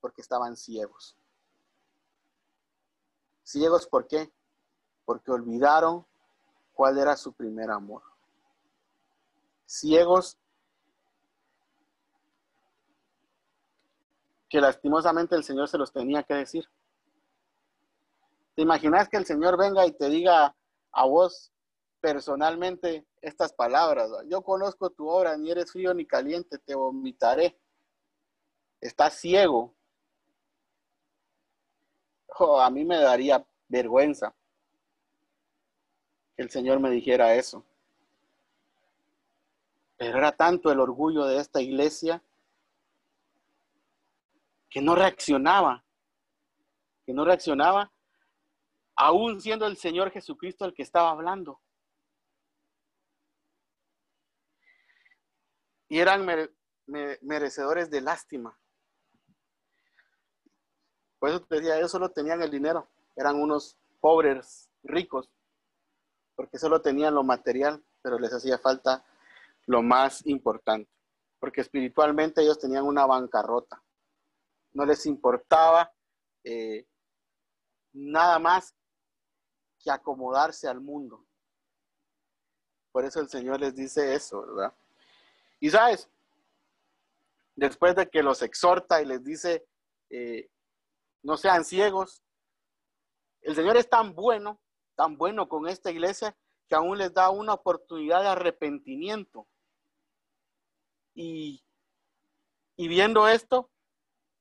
[0.00, 1.16] porque estaban ciegos.
[3.44, 4.32] Ciegos, ¿por qué?
[5.04, 6.06] Porque olvidaron
[6.72, 8.02] cuál era su primer amor.
[9.66, 10.38] Ciegos
[14.48, 16.68] que lastimosamente el Señor se los tenía que decir.
[18.54, 20.56] ¿Te imaginas que el Señor venga y te diga
[20.92, 21.52] a vos,
[22.00, 24.10] personalmente estas palabras.
[24.26, 27.58] Yo conozco tu obra, ni eres frío ni caliente, te vomitaré.
[28.80, 29.74] Estás ciego.
[32.38, 34.34] A mí me daría vergüenza
[36.36, 37.64] que el Señor me dijera eso.
[39.96, 42.22] Pero era tanto el orgullo de esta iglesia
[44.70, 45.84] que no reaccionaba,
[47.04, 47.92] que no reaccionaba,
[48.96, 51.60] aún siendo el Señor Jesucristo el que estaba hablando.
[55.88, 56.26] Y eran
[57.22, 58.58] merecedores de lástima.
[61.18, 65.30] Por eso te decía, ellos solo tenían el dinero, eran unos pobres ricos,
[66.36, 69.04] porque solo tenían lo material, pero les hacía falta
[69.66, 70.90] lo más importante,
[71.40, 73.82] porque espiritualmente ellos tenían una bancarrota
[74.78, 75.92] no les importaba
[76.44, 76.86] eh,
[77.92, 78.76] nada más
[79.80, 81.26] que acomodarse al mundo.
[82.92, 84.72] Por eso el Señor les dice eso, ¿verdad?
[85.58, 86.08] Y sabes,
[87.56, 89.66] después de que los exhorta y les dice,
[90.10, 90.48] eh,
[91.24, 92.22] no sean ciegos,
[93.40, 94.60] el Señor es tan bueno,
[94.94, 96.36] tan bueno con esta iglesia,
[96.68, 99.48] que aún les da una oportunidad de arrepentimiento.
[101.16, 101.64] Y,
[102.76, 103.72] y viendo esto,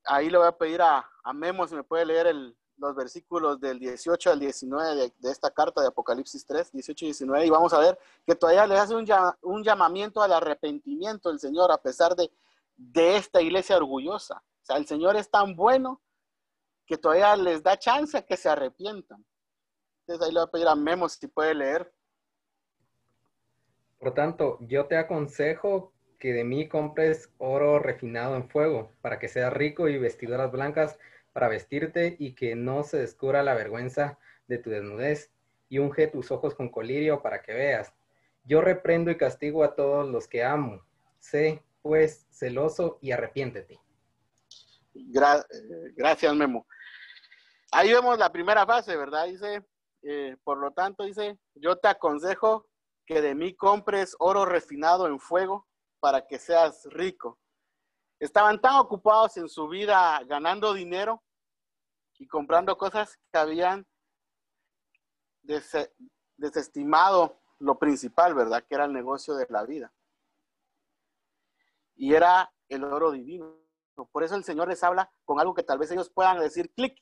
[0.08, 2.34] ahí le voy a pedir a, Memo si me puede leer
[2.78, 7.46] los versículos del 18 al 19 de, esta carta de Apocalipsis 3, 18 y 19,
[7.46, 11.82] y vamos a ver que todavía le hace un, llamamiento al arrepentimiento el Señor a
[11.82, 12.32] pesar de,
[12.78, 14.38] de esta iglesia orgullosa.
[14.62, 16.02] O sea, el Señor es tan bueno
[16.86, 19.26] que todavía les da chance a que se arrepientan.
[20.02, 21.94] Entonces ahí le voy a pedir a Memo si puede leer.
[24.00, 29.28] Por tanto, yo te aconsejo que de mí compres oro refinado en fuego, para que
[29.28, 30.98] seas rico y vestiduras blancas
[31.34, 35.32] para vestirte y que no se descubra la vergüenza de tu desnudez,
[35.70, 37.94] y unge tus ojos con colirio para que veas.
[38.46, 40.82] Yo reprendo y castigo a todos los que amo.
[41.20, 43.80] Sé, pues, celoso y arrepiéntete.
[44.96, 46.66] Eh, gracias, Memo.
[47.72, 49.26] Ahí vemos la primera fase, ¿verdad?
[49.26, 49.62] Dice,
[50.04, 52.66] eh, por lo tanto, dice, yo te aconsejo
[53.06, 55.68] que de mí compres oro refinado en fuego
[56.00, 57.40] para que seas rico.
[58.20, 61.24] Estaban tan ocupados en su vida ganando dinero
[62.18, 63.86] y comprando cosas que habían
[66.36, 68.66] desestimado lo principal, ¿verdad?
[68.68, 69.94] Que era el negocio de la vida.
[71.96, 73.56] Y era el oro divino.
[74.12, 77.02] Por eso el Señor les habla con algo que tal vez ellos puedan decir, clic,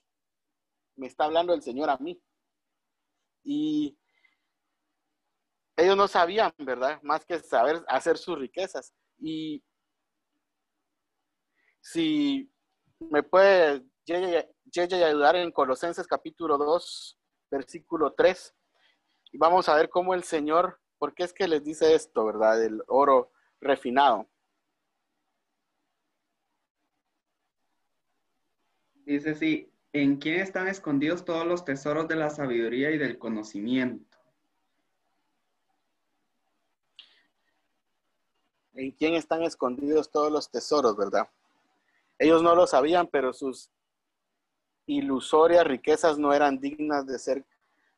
[0.95, 2.21] me está hablando el Señor a mí.
[3.43, 3.97] Y
[5.95, 6.99] no sabían, ¿verdad?
[7.03, 8.93] Más que saber hacer sus riquezas.
[9.19, 9.63] Y
[11.81, 12.51] si
[12.99, 17.17] me puede Yeye ayudar en Colosenses capítulo 2,
[17.49, 18.55] versículo 3.
[19.31, 22.63] Y vamos a ver cómo el Señor, ¿por qué es que les dice esto, verdad?
[22.63, 24.29] El oro refinado.
[29.05, 34.14] Dice sí, ¿en quién están escondidos todos los tesoros de la sabiduría y del conocimiento?
[38.75, 41.29] En quién están escondidos todos los tesoros, ¿verdad?
[42.19, 43.69] Ellos no lo sabían, pero sus
[44.85, 47.45] ilusorias riquezas no eran dignas de ser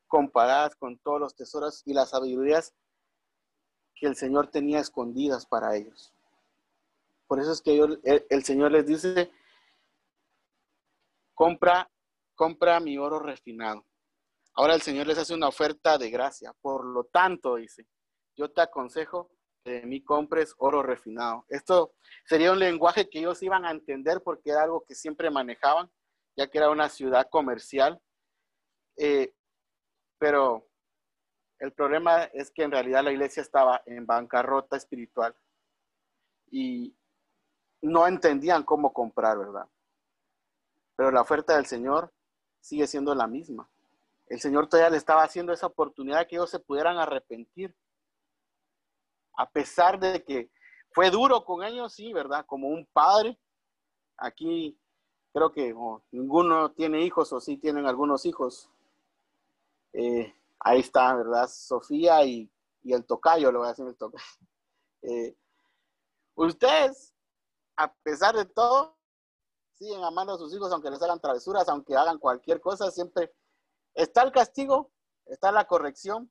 [0.06, 2.74] comparadas con todos los tesoros y las sabidurías
[3.94, 6.12] que el Señor tenía escondidas para ellos.
[7.26, 7.78] Por eso es que
[8.30, 9.30] el, Señor les dice,
[11.34, 11.90] compra,
[12.34, 13.84] compra mi oro refinado.
[14.54, 16.54] Ahora el Señor les hace una oferta de gracia.
[16.62, 17.86] Por lo tanto, dice,
[18.34, 19.30] yo te aconsejo
[19.68, 21.44] de mí compres oro refinado.
[21.48, 25.90] Esto sería un lenguaje que ellos iban a entender porque era algo que siempre manejaban,
[26.36, 28.00] ya que era una ciudad comercial.
[28.96, 29.34] Eh,
[30.18, 30.68] pero
[31.58, 35.34] el problema es que en realidad la iglesia estaba en bancarrota espiritual
[36.50, 36.96] y
[37.82, 39.68] no entendían cómo comprar, ¿verdad?
[40.96, 42.12] Pero la oferta del Señor
[42.60, 43.68] sigue siendo la misma.
[44.26, 47.74] El Señor todavía le estaba haciendo esa oportunidad que ellos se pudieran arrepentir
[49.38, 50.50] a pesar de que
[50.90, 52.44] fue duro con ellos, sí, ¿verdad?
[52.44, 53.38] Como un padre.
[54.16, 54.76] Aquí
[55.32, 55.72] creo que
[56.10, 58.68] ninguno tiene hijos o sí tienen algunos hijos.
[59.92, 61.48] Eh, ahí está, ¿verdad?
[61.48, 62.50] Sofía y,
[62.82, 64.24] el tocayo, lo voy a decir el tocayo.
[65.00, 65.36] Eh,
[66.34, 67.14] ustedes,
[67.76, 68.96] a pesar de todo,
[69.74, 73.32] siguen amando a sus hijos, aunque les hagan travesuras, aunque hagan cualquier cosa, siempre
[73.94, 74.90] está el castigo,
[75.26, 76.28] está la corrección,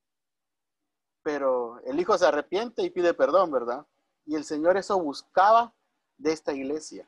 [1.28, 3.86] pero el hijo se arrepiente y pide perdón, ¿verdad?
[4.26, 5.76] Y el Señor eso buscaba
[6.18, 7.06] de esta iglesia,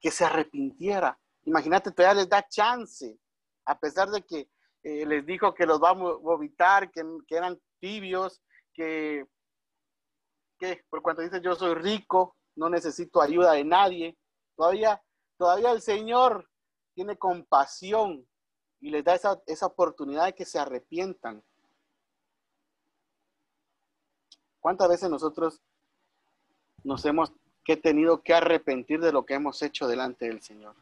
[0.00, 1.18] que se arrepintiera.
[1.44, 3.20] Imagínate, todavía les da chance,
[3.66, 4.48] a pesar de que
[4.82, 8.40] eh, les dijo que los va a vomitar, que, eran tibios,
[8.72, 9.26] que,
[10.58, 14.16] que por cuanto dice yo soy rico, no necesito ayuda de nadie.
[14.56, 15.02] Todavía,
[15.36, 16.48] todavía el Señor
[16.94, 18.26] tiene compasión
[18.80, 21.44] y les da esa, esa oportunidad de que se arrepientan.
[24.60, 25.60] ¿Cuántas veces nosotros
[26.84, 27.32] nos hemos
[27.64, 30.74] que tenido que arrepentir de lo que hemos hecho delante del Señor?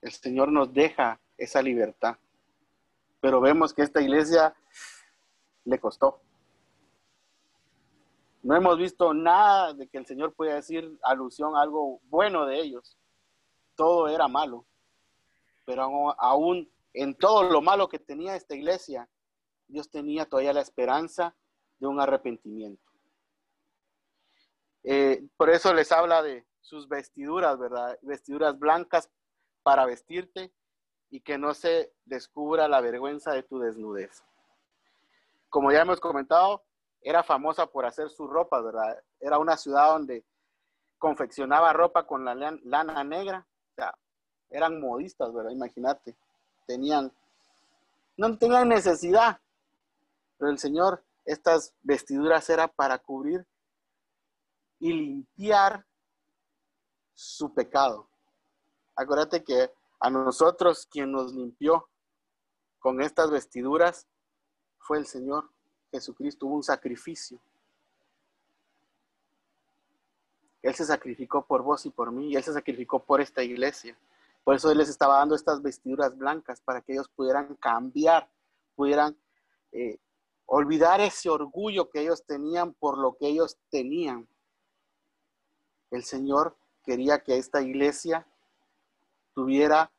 [0.00, 2.16] El Señor nos deja esa libertad,
[3.20, 4.54] pero vemos que esta iglesia
[5.64, 6.20] le costó.
[8.42, 12.58] No hemos visto nada de que el Señor pueda decir alusión a algo bueno de
[12.58, 12.96] ellos.
[13.74, 14.64] Todo era malo.
[15.66, 19.08] Pero aún en todo lo malo que tenía esta iglesia,
[19.70, 21.34] Dios tenía todavía la esperanza
[21.78, 22.82] de un arrepentimiento.
[24.82, 27.98] Eh, por eso les habla de sus vestiduras, ¿verdad?
[28.02, 29.10] Vestiduras blancas
[29.62, 30.52] para vestirte
[31.10, 34.22] y que no se descubra la vergüenza de tu desnudez.
[35.48, 36.62] Como ya hemos comentado,
[37.02, 39.02] era famosa por hacer su ropa, ¿verdad?
[39.18, 40.24] Era una ciudad donde
[40.98, 43.94] confeccionaba ropa con la lana negra, o sea,
[44.50, 45.50] eran modistas, ¿verdad?
[45.50, 46.14] Imagínate,
[46.66, 47.10] tenían,
[48.16, 49.40] no tenían necesidad,
[50.40, 53.46] pero el Señor, estas vestiduras era para cubrir
[54.78, 55.86] y limpiar
[57.12, 58.08] su pecado.
[58.96, 59.70] Acuérdate que
[60.00, 61.90] a nosotros quien nos limpió
[62.78, 64.08] con estas vestiduras
[64.78, 65.50] fue el Señor.
[65.90, 67.38] Jesucristo hubo un sacrificio.
[70.62, 73.94] Él se sacrificó por vos y por mí, y Él se sacrificó por esta iglesia.
[74.42, 78.30] Por eso Él les estaba dando estas vestiduras blancas para que ellos pudieran cambiar,
[78.74, 79.14] pudieran
[79.72, 79.98] eh,
[80.52, 84.28] olvidar ese orgullo que ellos tenían por lo que ellos tenían.
[85.92, 88.26] El Señor quería que esta iglesia
[89.32, 89.92] tuviera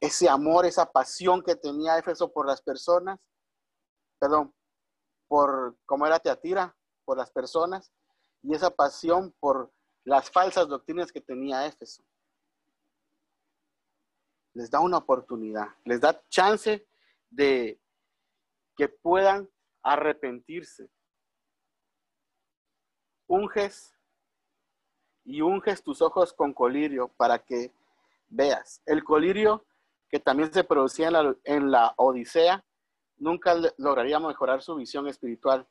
[0.00, 3.20] ese amor, esa pasión que tenía Éfeso por las personas,
[4.18, 4.54] perdón,
[5.28, 7.92] por cómo era Teatira, por las personas,
[8.42, 9.70] y esa pasión por
[10.04, 12.02] las falsas doctrinas que tenía Éfeso.
[14.54, 16.88] Les da una oportunidad, les da chance
[17.28, 17.78] de
[18.74, 19.46] que puedan
[19.82, 20.88] arrepentirse.
[23.26, 23.94] Unges
[25.24, 27.72] y unges tus ojos con colirio para que
[28.28, 28.82] veas.
[28.86, 29.64] El colirio
[30.08, 31.10] que también se producía
[31.44, 32.64] en la, Odisea
[33.18, 35.66] nunca lograría mejorar su visión espiritual.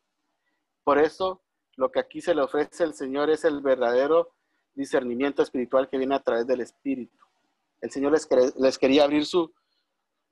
[0.84, 1.41] Por eso,
[1.76, 4.34] lo que aquí se le ofrece al Señor es el verdadero
[4.76, 7.18] discernimiento espiritual que viene a través del Espíritu.
[7.82, 9.51] El Señor les quería abrir su,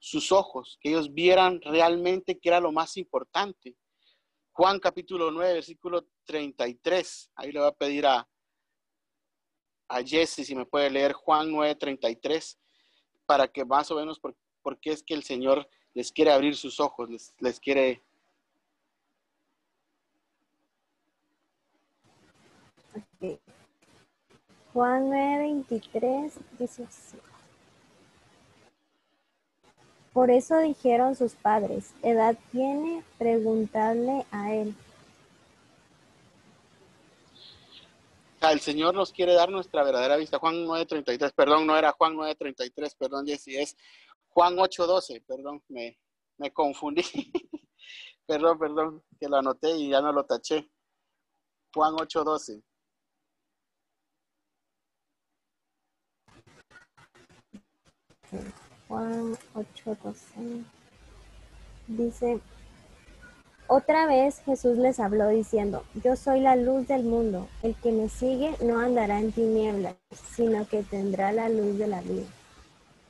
[0.05, 3.75] sus ojos, que ellos vieran realmente que era lo más importante.
[4.51, 7.31] Juan capítulo 9, versículo 33.
[7.35, 8.29] Ahí le voy a pedir a,
[9.89, 12.59] a Jesse si me puede leer Juan 9, 33,
[13.25, 16.55] para que más o menos por, por qué es que el Señor les quiere abrir
[16.55, 18.03] sus ojos, les, quiere...
[24.71, 27.17] Juan 9:23 dice así.
[30.15, 34.73] Por eso dijeron sus padres, edad tiene, preguntarle a él.
[38.49, 40.39] el Señor nos quiere dar nuestra verdadera vista.
[40.39, 43.75] Juan 9:33, perdón, no era Juan 9:33, perdón, Jessy, es
[44.29, 45.99] Juan 8:12, perdón, me,
[46.37, 47.03] me confundí.
[48.25, 50.71] perdón, perdón, que lo anoté y ya no lo taché.
[51.73, 52.63] Juan 8:12.
[58.87, 60.65] Juan 8:12.
[61.87, 62.41] Dice,
[63.67, 68.09] otra vez Jesús les habló diciendo, yo soy la luz del mundo, el que me
[68.09, 69.95] sigue no andará en tinieblas,
[70.35, 72.27] sino que tendrá la luz de la vida.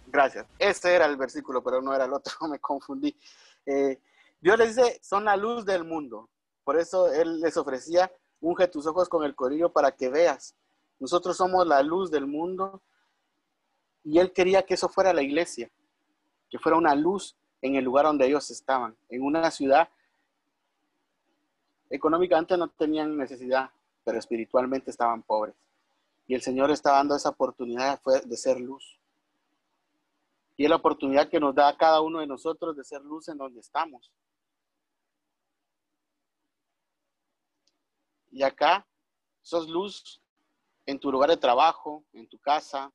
[0.07, 0.45] Gracias.
[0.57, 3.17] Ese era el versículo, pero no era el otro, me confundí.
[3.65, 3.99] Eh,
[4.39, 6.29] Dios les dice, son la luz del mundo.
[6.63, 8.09] Por eso Él les ofrecía,
[8.39, 10.55] unge tus ojos con el corillo para que veas.
[10.99, 12.81] Nosotros somos la luz del mundo
[14.05, 15.69] y Él quería que eso fuera la iglesia,
[16.49, 19.89] que fuera una luz en el lugar donde ellos estaban, en una ciudad.
[21.89, 23.71] Económicamente no tenían necesidad,
[24.03, 25.55] pero espiritualmente estaban pobres.
[26.27, 28.99] Y el Señor está dando esa oportunidad de ser luz.
[30.55, 33.39] Y es la oportunidad que nos da cada uno de nosotros de ser luz en
[33.39, 34.11] donde estamos.
[38.31, 38.85] Y acá
[39.41, 40.21] sos luz
[40.85, 42.91] en tu lugar de trabajo, en tu casa,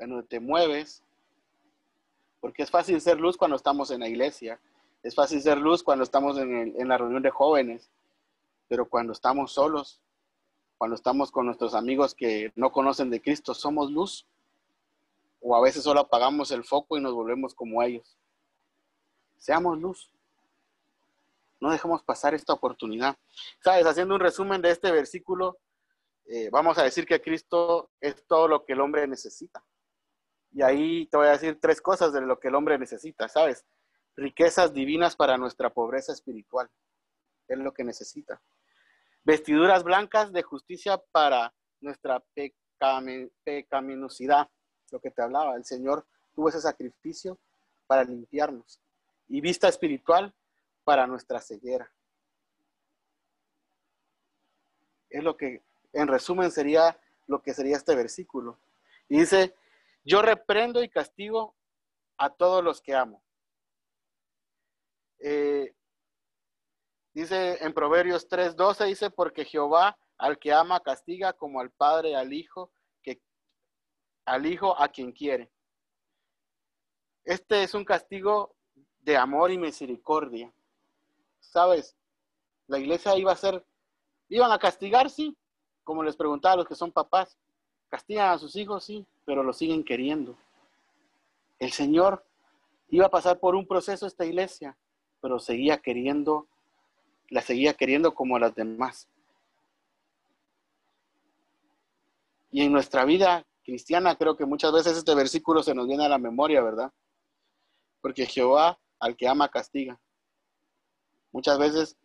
[0.00, 1.02] en donde te mueves.
[2.40, 4.58] Porque es fácil ser luz cuando estamos en la iglesia.
[5.02, 7.90] Es fácil ser luz cuando estamos en, en la reunión de jóvenes.
[8.68, 10.00] Pero cuando estamos solos,
[10.78, 14.26] cuando estamos con nuestros amigos que no conocen de Cristo, somos luz.
[15.40, 18.16] O a veces solo apagamos el foco y nos volvemos como ellos.
[19.38, 20.10] Seamos luz.
[21.60, 23.16] No dejemos pasar esta oportunidad.
[23.62, 25.58] Sabes, haciendo un resumen de este versículo,
[26.26, 29.62] eh, vamos a decir que Cristo es todo lo que el hombre necesita.
[30.52, 33.64] Y ahí te voy a decir tres cosas de lo que el hombre necesita, ¿sabes?
[34.16, 36.68] Riquezas divinas para nuestra pobreza espiritual.
[37.46, 38.40] Es lo que necesita.
[39.24, 42.22] Vestiduras blancas de justicia para nuestra
[43.44, 44.48] pecaminosidad.
[44.90, 47.38] Lo que te hablaba, el Señor tuvo ese sacrificio
[47.86, 48.80] para limpiarnos.
[49.28, 50.34] Y vista espiritual
[50.84, 51.90] para nuestra ceguera.
[55.08, 58.58] Es lo que, en resumen, sería lo que sería este versículo.
[59.08, 59.54] Y dice,
[60.04, 61.54] yo reprendo y castigo
[62.16, 63.22] a todos los que amo.
[65.18, 65.74] Eh,
[67.12, 72.32] dice en Proverbios 3:12, dice, porque Jehová al que ama castiga como al padre al
[72.32, 72.70] hijo,
[73.02, 73.20] que,
[74.26, 75.50] al hijo a quien quiere.
[77.24, 78.54] Este es un castigo
[79.00, 80.52] de amor y misericordia.
[81.40, 81.96] ¿Sabes?
[82.66, 83.64] La iglesia iba a ser,
[84.28, 85.36] iban a castigar, sí,
[85.84, 87.38] como les preguntaba a los que son papás.
[87.88, 90.36] Castigan a sus hijos, sí, pero lo siguen queriendo.
[91.60, 92.26] El Señor
[92.88, 94.76] iba a pasar por un proceso esta iglesia,
[95.20, 96.48] pero seguía queriendo,
[97.28, 99.08] la seguía queriendo como las demás.
[102.50, 106.08] Y en nuestra vida cristiana creo que muchas veces este versículo se nos viene a
[106.08, 106.92] la memoria, ¿verdad?
[108.00, 110.00] Porque Jehová al que ama castiga.
[111.30, 111.96] Muchas veces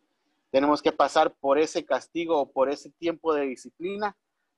[0.52, 4.16] tenemos que pasar por ese castigo o por ese tiempo de disciplina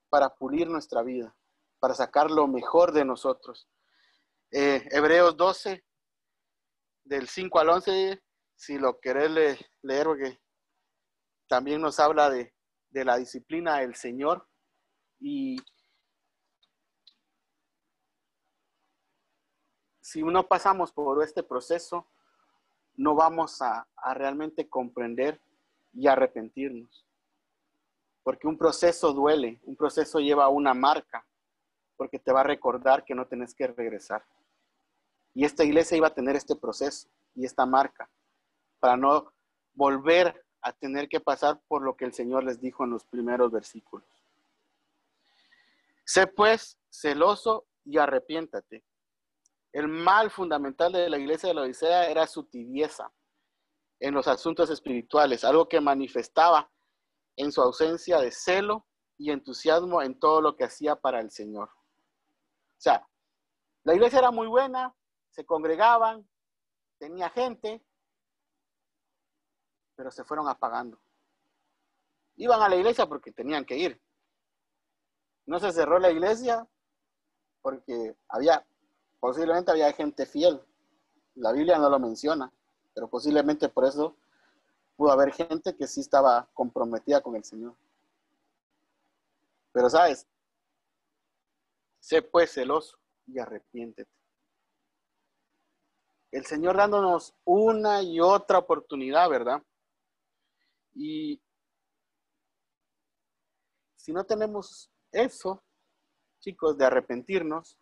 [0.10, 1.34] para pulir nuestra vida,
[1.80, 3.68] para sacar lo mejor de nosotros.
[4.52, 5.84] Eh, Hebreos 12,
[7.04, 8.24] del 5 al 11,
[8.56, 10.40] si lo querés leer, porque
[11.48, 12.54] también nos habla de,
[12.90, 14.48] de la disciplina del Señor
[15.20, 15.58] y
[20.08, 22.08] si no pasamos por este proceso,
[22.96, 25.42] no vamos a, a, realmente comprender
[25.92, 27.06] y arrepentirnos.
[28.24, 31.27] Porque un proceso duele, un proceso lleva una marca,
[31.98, 34.24] porque te va a recordar que no tenés que regresar.
[35.34, 38.10] Y esta iglesia iba a tener este proceso y esta marca
[38.80, 39.34] para no
[39.74, 43.52] volver a tener que pasar por lo que el Señor les dijo en los primeros
[43.52, 44.08] versículos.
[46.06, 48.84] Sé pues celoso y arrepiéntate.
[49.74, 53.12] El mal fundamental de la iglesia de la Odisea era su tibieza
[54.00, 56.72] en los asuntos espirituales, algo que manifestaba
[57.36, 58.86] en su ausencia de celo
[59.18, 61.70] y entusiasmo en todo lo que hacía para el Señor.
[62.78, 63.08] O sea,
[63.84, 64.94] la iglesia era muy buena,
[65.32, 66.28] se congregaban,
[67.00, 67.84] tenía gente,
[69.96, 71.00] pero se fueron apagando.
[72.36, 74.02] Iban a la iglesia porque tenían que ir.
[75.48, 76.68] No se cerró la iglesia
[77.62, 78.66] porque había,
[79.20, 80.62] posiblemente había gente fiel.
[81.36, 82.52] La Biblia no lo menciona,
[82.94, 84.16] pero posiblemente por eso
[84.96, 87.76] pudo haber gente que sí estaba comprometida con el Señor.
[89.72, 90.28] Pero sabes,
[92.08, 94.10] sé pues celoso y arrepiéntete.
[96.32, 99.62] El Señor dándonos una y otra oportunidad, ¿verdad?
[100.94, 101.42] Y
[103.98, 105.62] si no tenemos eso,
[106.40, 107.78] chicos, de arrepentirnos,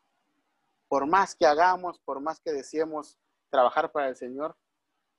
[0.88, 3.20] por más que hagamos, por más que deseemos
[3.52, 4.58] trabajar para el Señor,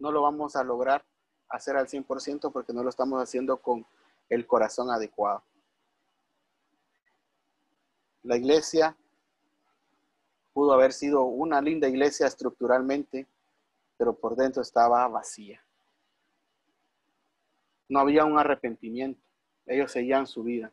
[0.00, 1.06] no lo vamos a lograr
[1.48, 3.86] hacer al 100% porque no lo estamos haciendo con
[4.28, 5.44] el corazón adecuado.
[8.26, 8.96] La iglesia
[10.52, 13.28] pudo haber sido una linda iglesia estructuralmente,
[13.96, 15.64] pero por dentro estaba vacía.
[17.88, 19.22] No había un arrepentimiento.
[19.64, 20.72] Ellos seguían su vida.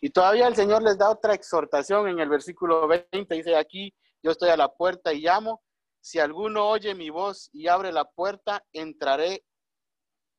[0.00, 3.34] Y todavía el Señor les da otra exhortación en el versículo 20.
[3.34, 5.62] Dice aquí, yo estoy a la puerta y llamo.
[6.00, 9.44] Si alguno oye mi voz y abre la puerta, entraré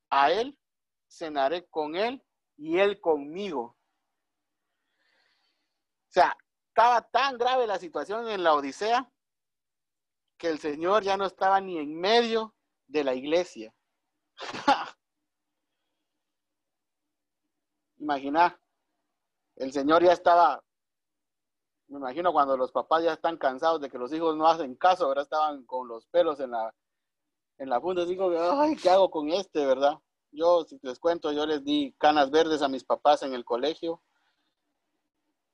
[0.10, 0.58] a él,
[1.08, 2.24] cenaré con él
[2.58, 3.78] y él conmigo.
[6.14, 6.38] O sea,
[6.68, 9.12] estaba tan grave la situación en la Odisea
[10.38, 12.54] que el Señor ya no estaba ni en medio
[12.86, 13.74] de la iglesia.
[17.98, 18.62] Imagina,
[19.56, 20.64] el Señor ya estaba,
[21.88, 25.06] me imagino cuando los papás ya están cansados de que los hijos no hacen caso,
[25.06, 26.76] ahora estaban con los pelos en la,
[27.58, 28.30] en la punta, digo,
[28.62, 29.98] ay, ¿qué hago con este, verdad?
[30.30, 34.04] Yo, si les cuento, yo les di canas verdes a mis papás en el colegio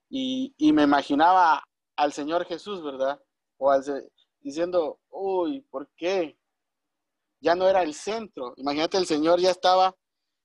[0.10, 1.64] y, y me imaginaba
[1.95, 3.22] al Señor Jesús, ¿verdad?
[3.57, 3.84] O al,
[4.39, 6.38] diciendo, uy, ¿por qué?
[7.41, 8.53] Ya no era el centro.
[8.57, 9.95] Imagínate, el Señor ya estaba,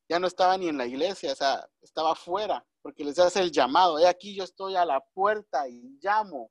[0.09, 3.51] ya no estaba ni en la iglesia, o sea, estaba afuera porque les hace el
[3.51, 3.99] llamado.
[3.99, 6.51] He aquí yo estoy a la puerta y llamo.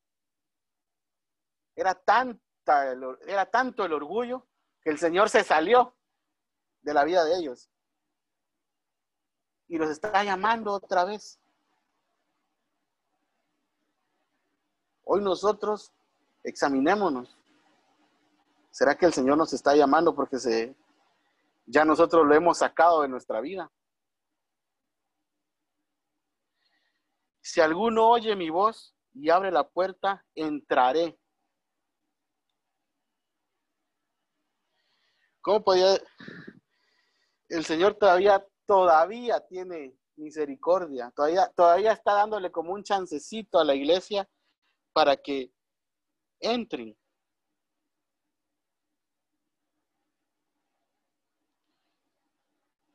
[1.75, 2.91] era, tanta,
[3.27, 4.47] era tanto el orgullo
[4.81, 5.95] que el Señor se salió
[6.81, 7.69] de la vida de ellos.
[9.67, 11.39] Y los está llamando otra vez.
[15.15, 15.93] Hoy nosotros
[16.43, 17.37] examinémonos.
[18.71, 20.75] ¿Será que el Señor nos está llamando porque se,
[21.67, 23.71] ya nosotros lo hemos sacado de nuestra vida?
[27.41, 31.15] Si alguno oye mi voz y abre la puerta, entraré.
[35.41, 35.93] ¿Cómo podía?
[37.49, 43.75] El Señor todavía, todavía tiene misericordia, todavía, todavía está dándole como un chancecito a la
[43.75, 44.27] iglesia
[44.93, 45.51] para que
[46.39, 46.95] entren.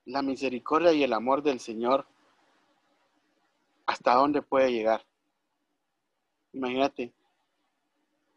[0.05, 2.07] La misericordia y el amor del Señor,
[3.85, 5.05] ¿hasta dónde puede llegar?
[6.53, 7.13] Imagínate,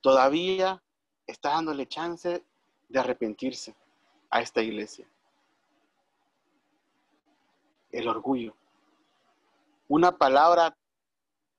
[0.02, 0.84] todavía
[1.26, 2.44] está dándole chance
[2.90, 3.74] de arrepentirse
[4.30, 5.08] a esta iglesia.
[7.92, 8.56] El orgullo.
[9.88, 10.78] Una palabra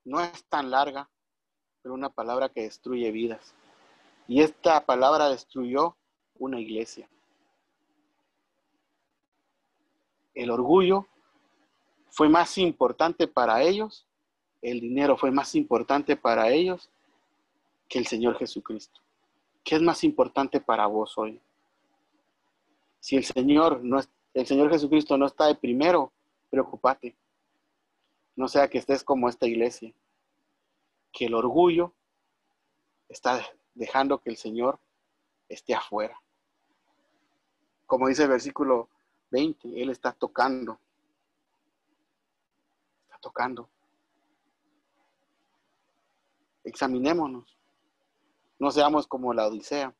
[0.03, 1.09] no es tan larga,
[1.83, 3.53] pero una palabra que destruye vidas.
[4.27, 5.97] Y esta palabra destruyó
[6.39, 7.09] una iglesia.
[10.33, 11.05] El orgullo
[12.09, 14.07] fue más importante para ellos,
[14.61, 16.89] el dinero fue más importante para ellos
[17.89, 19.01] que el Señor Jesucristo.
[19.63, 21.39] ¿Qué es más importante para vos hoy?
[22.99, 23.99] Si el Señor, no
[24.33, 26.11] el Señor Jesucristo no está de primero,
[26.49, 27.13] preocupate.
[28.35, 29.93] No sea que estés como esta iglesia,
[31.13, 31.93] que el orgullo
[33.07, 33.45] está
[33.75, 34.79] dejando que el Señor
[35.47, 36.19] esté afuera.
[37.85, 38.89] Como dice el versículo
[39.29, 40.79] 20, Él está tocando.
[43.05, 43.69] Está tocando.
[46.63, 47.57] Examinémonos.
[48.57, 49.93] No seamos como la Odisea.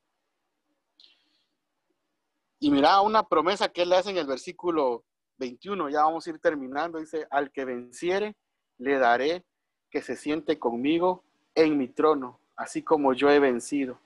[2.60, 5.04] Y mira una promesa que él le hace en el versículo
[5.38, 8.38] 21, ya vamos a ir terminando, dice, al que venciere,
[8.78, 9.46] le daré
[9.94, 11.24] que se siente conmigo
[11.54, 14.00] en mi trono, así como yo he vencido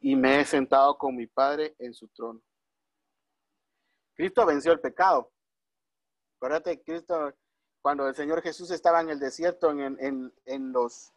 [0.00, 2.40] y me he sentado con mi Padre en su trono.
[4.14, 5.30] Cristo venció el pecado.
[6.36, 7.34] Acuérdate, Cristo,
[7.82, 11.12] cuando el Señor Jesús estaba en el desierto, en, en los,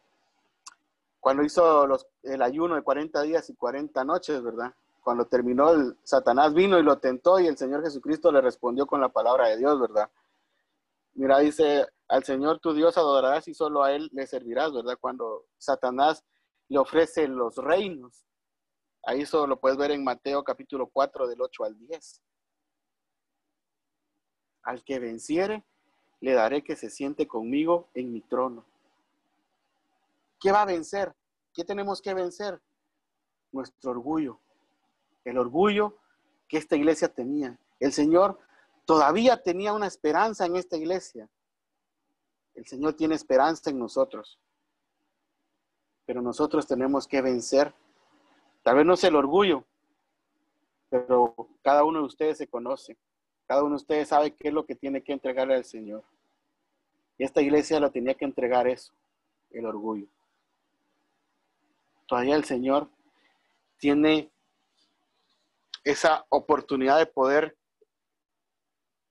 [1.18, 1.88] cuando hizo
[2.22, 4.74] el ayuno de 40 días y 40 noches, ¿verdad?
[5.02, 9.00] cuando terminó, el, Satanás vino y lo tentó y el Señor Jesucristo le respondió con
[9.00, 10.10] la palabra de Dios, ¿verdad?
[11.14, 14.98] Mira, dice, al Señor tu Dios adorarás y solo a Él le servirás, ¿verdad?
[15.00, 16.22] Cuando Satanás
[16.68, 18.26] le ofrece los reinos.
[19.02, 22.22] Ahí eso lo puedes ver en Mateo capítulo 4 del 8 al 10.
[24.64, 25.64] Al que venciere,
[26.20, 28.66] le daré que se siente conmigo en mi trono.
[30.38, 31.14] ¿Qué va a vencer?
[31.54, 32.60] ¿Qué tenemos que vencer?
[33.52, 34.38] Nuestro orgullo,
[35.24, 35.96] el orgullo
[36.46, 37.58] que esta iglesia tenía.
[37.80, 38.38] El Señor
[38.84, 41.26] todavía tenía una esperanza en esta iglesia.
[42.54, 44.38] El Señor tiene esperanza en nosotros.
[46.04, 47.74] Pero nosotros tenemos que vencer.
[48.62, 49.64] Tal vez no es el orgullo,
[50.88, 52.96] pero cada uno de ustedes se conoce.
[53.46, 56.04] Cada uno de ustedes sabe qué es lo que tiene que entregarle al Señor.
[57.18, 58.92] Y esta iglesia lo tenía que entregar eso,
[59.50, 60.06] el orgullo.
[62.06, 62.88] Todavía el Señor
[63.78, 64.30] tiene
[65.84, 67.56] esa oportunidad de poder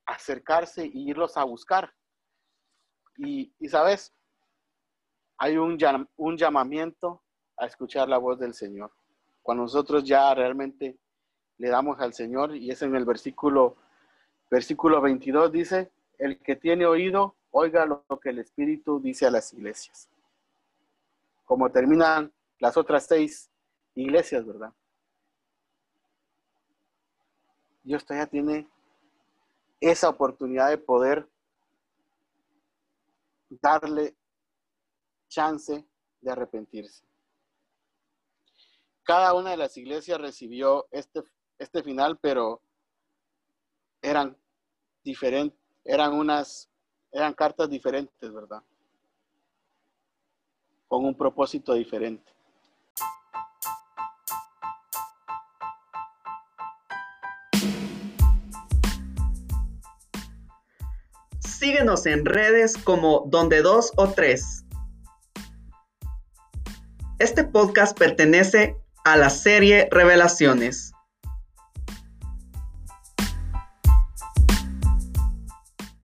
[0.06, 1.92] acercarse y irlos a buscar.
[3.24, 4.12] Y, sabes,
[5.38, 5.78] hay un,
[6.36, 7.22] llamamiento
[7.56, 8.90] a escuchar la voz del Señor.
[9.42, 10.96] Cuando nosotros ya realmente
[11.58, 13.76] le damos al Señor, y es en el versículo,
[14.50, 19.52] versículo 22, dice, el que tiene oído, oiga lo que el Espíritu dice a las
[19.52, 20.08] iglesias.
[21.44, 23.50] Como terminan las otras seis
[23.94, 24.72] iglesias, ¿verdad?
[27.84, 28.68] Dios todavía tiene
[29.80, 31.28] esa oportunidad de poder
[33.60, 34.16] darle
[35.28, 35.86] chance
[36.20, 37.04] de arrepentirse.
[39.02, 41.22] Cada una de las iglesias recibió este,
[41.58, 42.62] este final, pero
[44.00, 44.36] eran
[45.02, 46.70] diferentes, eran unas,
[47.10, 48.62] eran cartas diferentes, ¿verdad?
[50.86, 52.32] Con un propósito diferente.
[61.62, 64.64] Síguenos en redes como donde dos o tres.
[67.20, 70.90] Este podcast pertenece a la serie Revelaciones.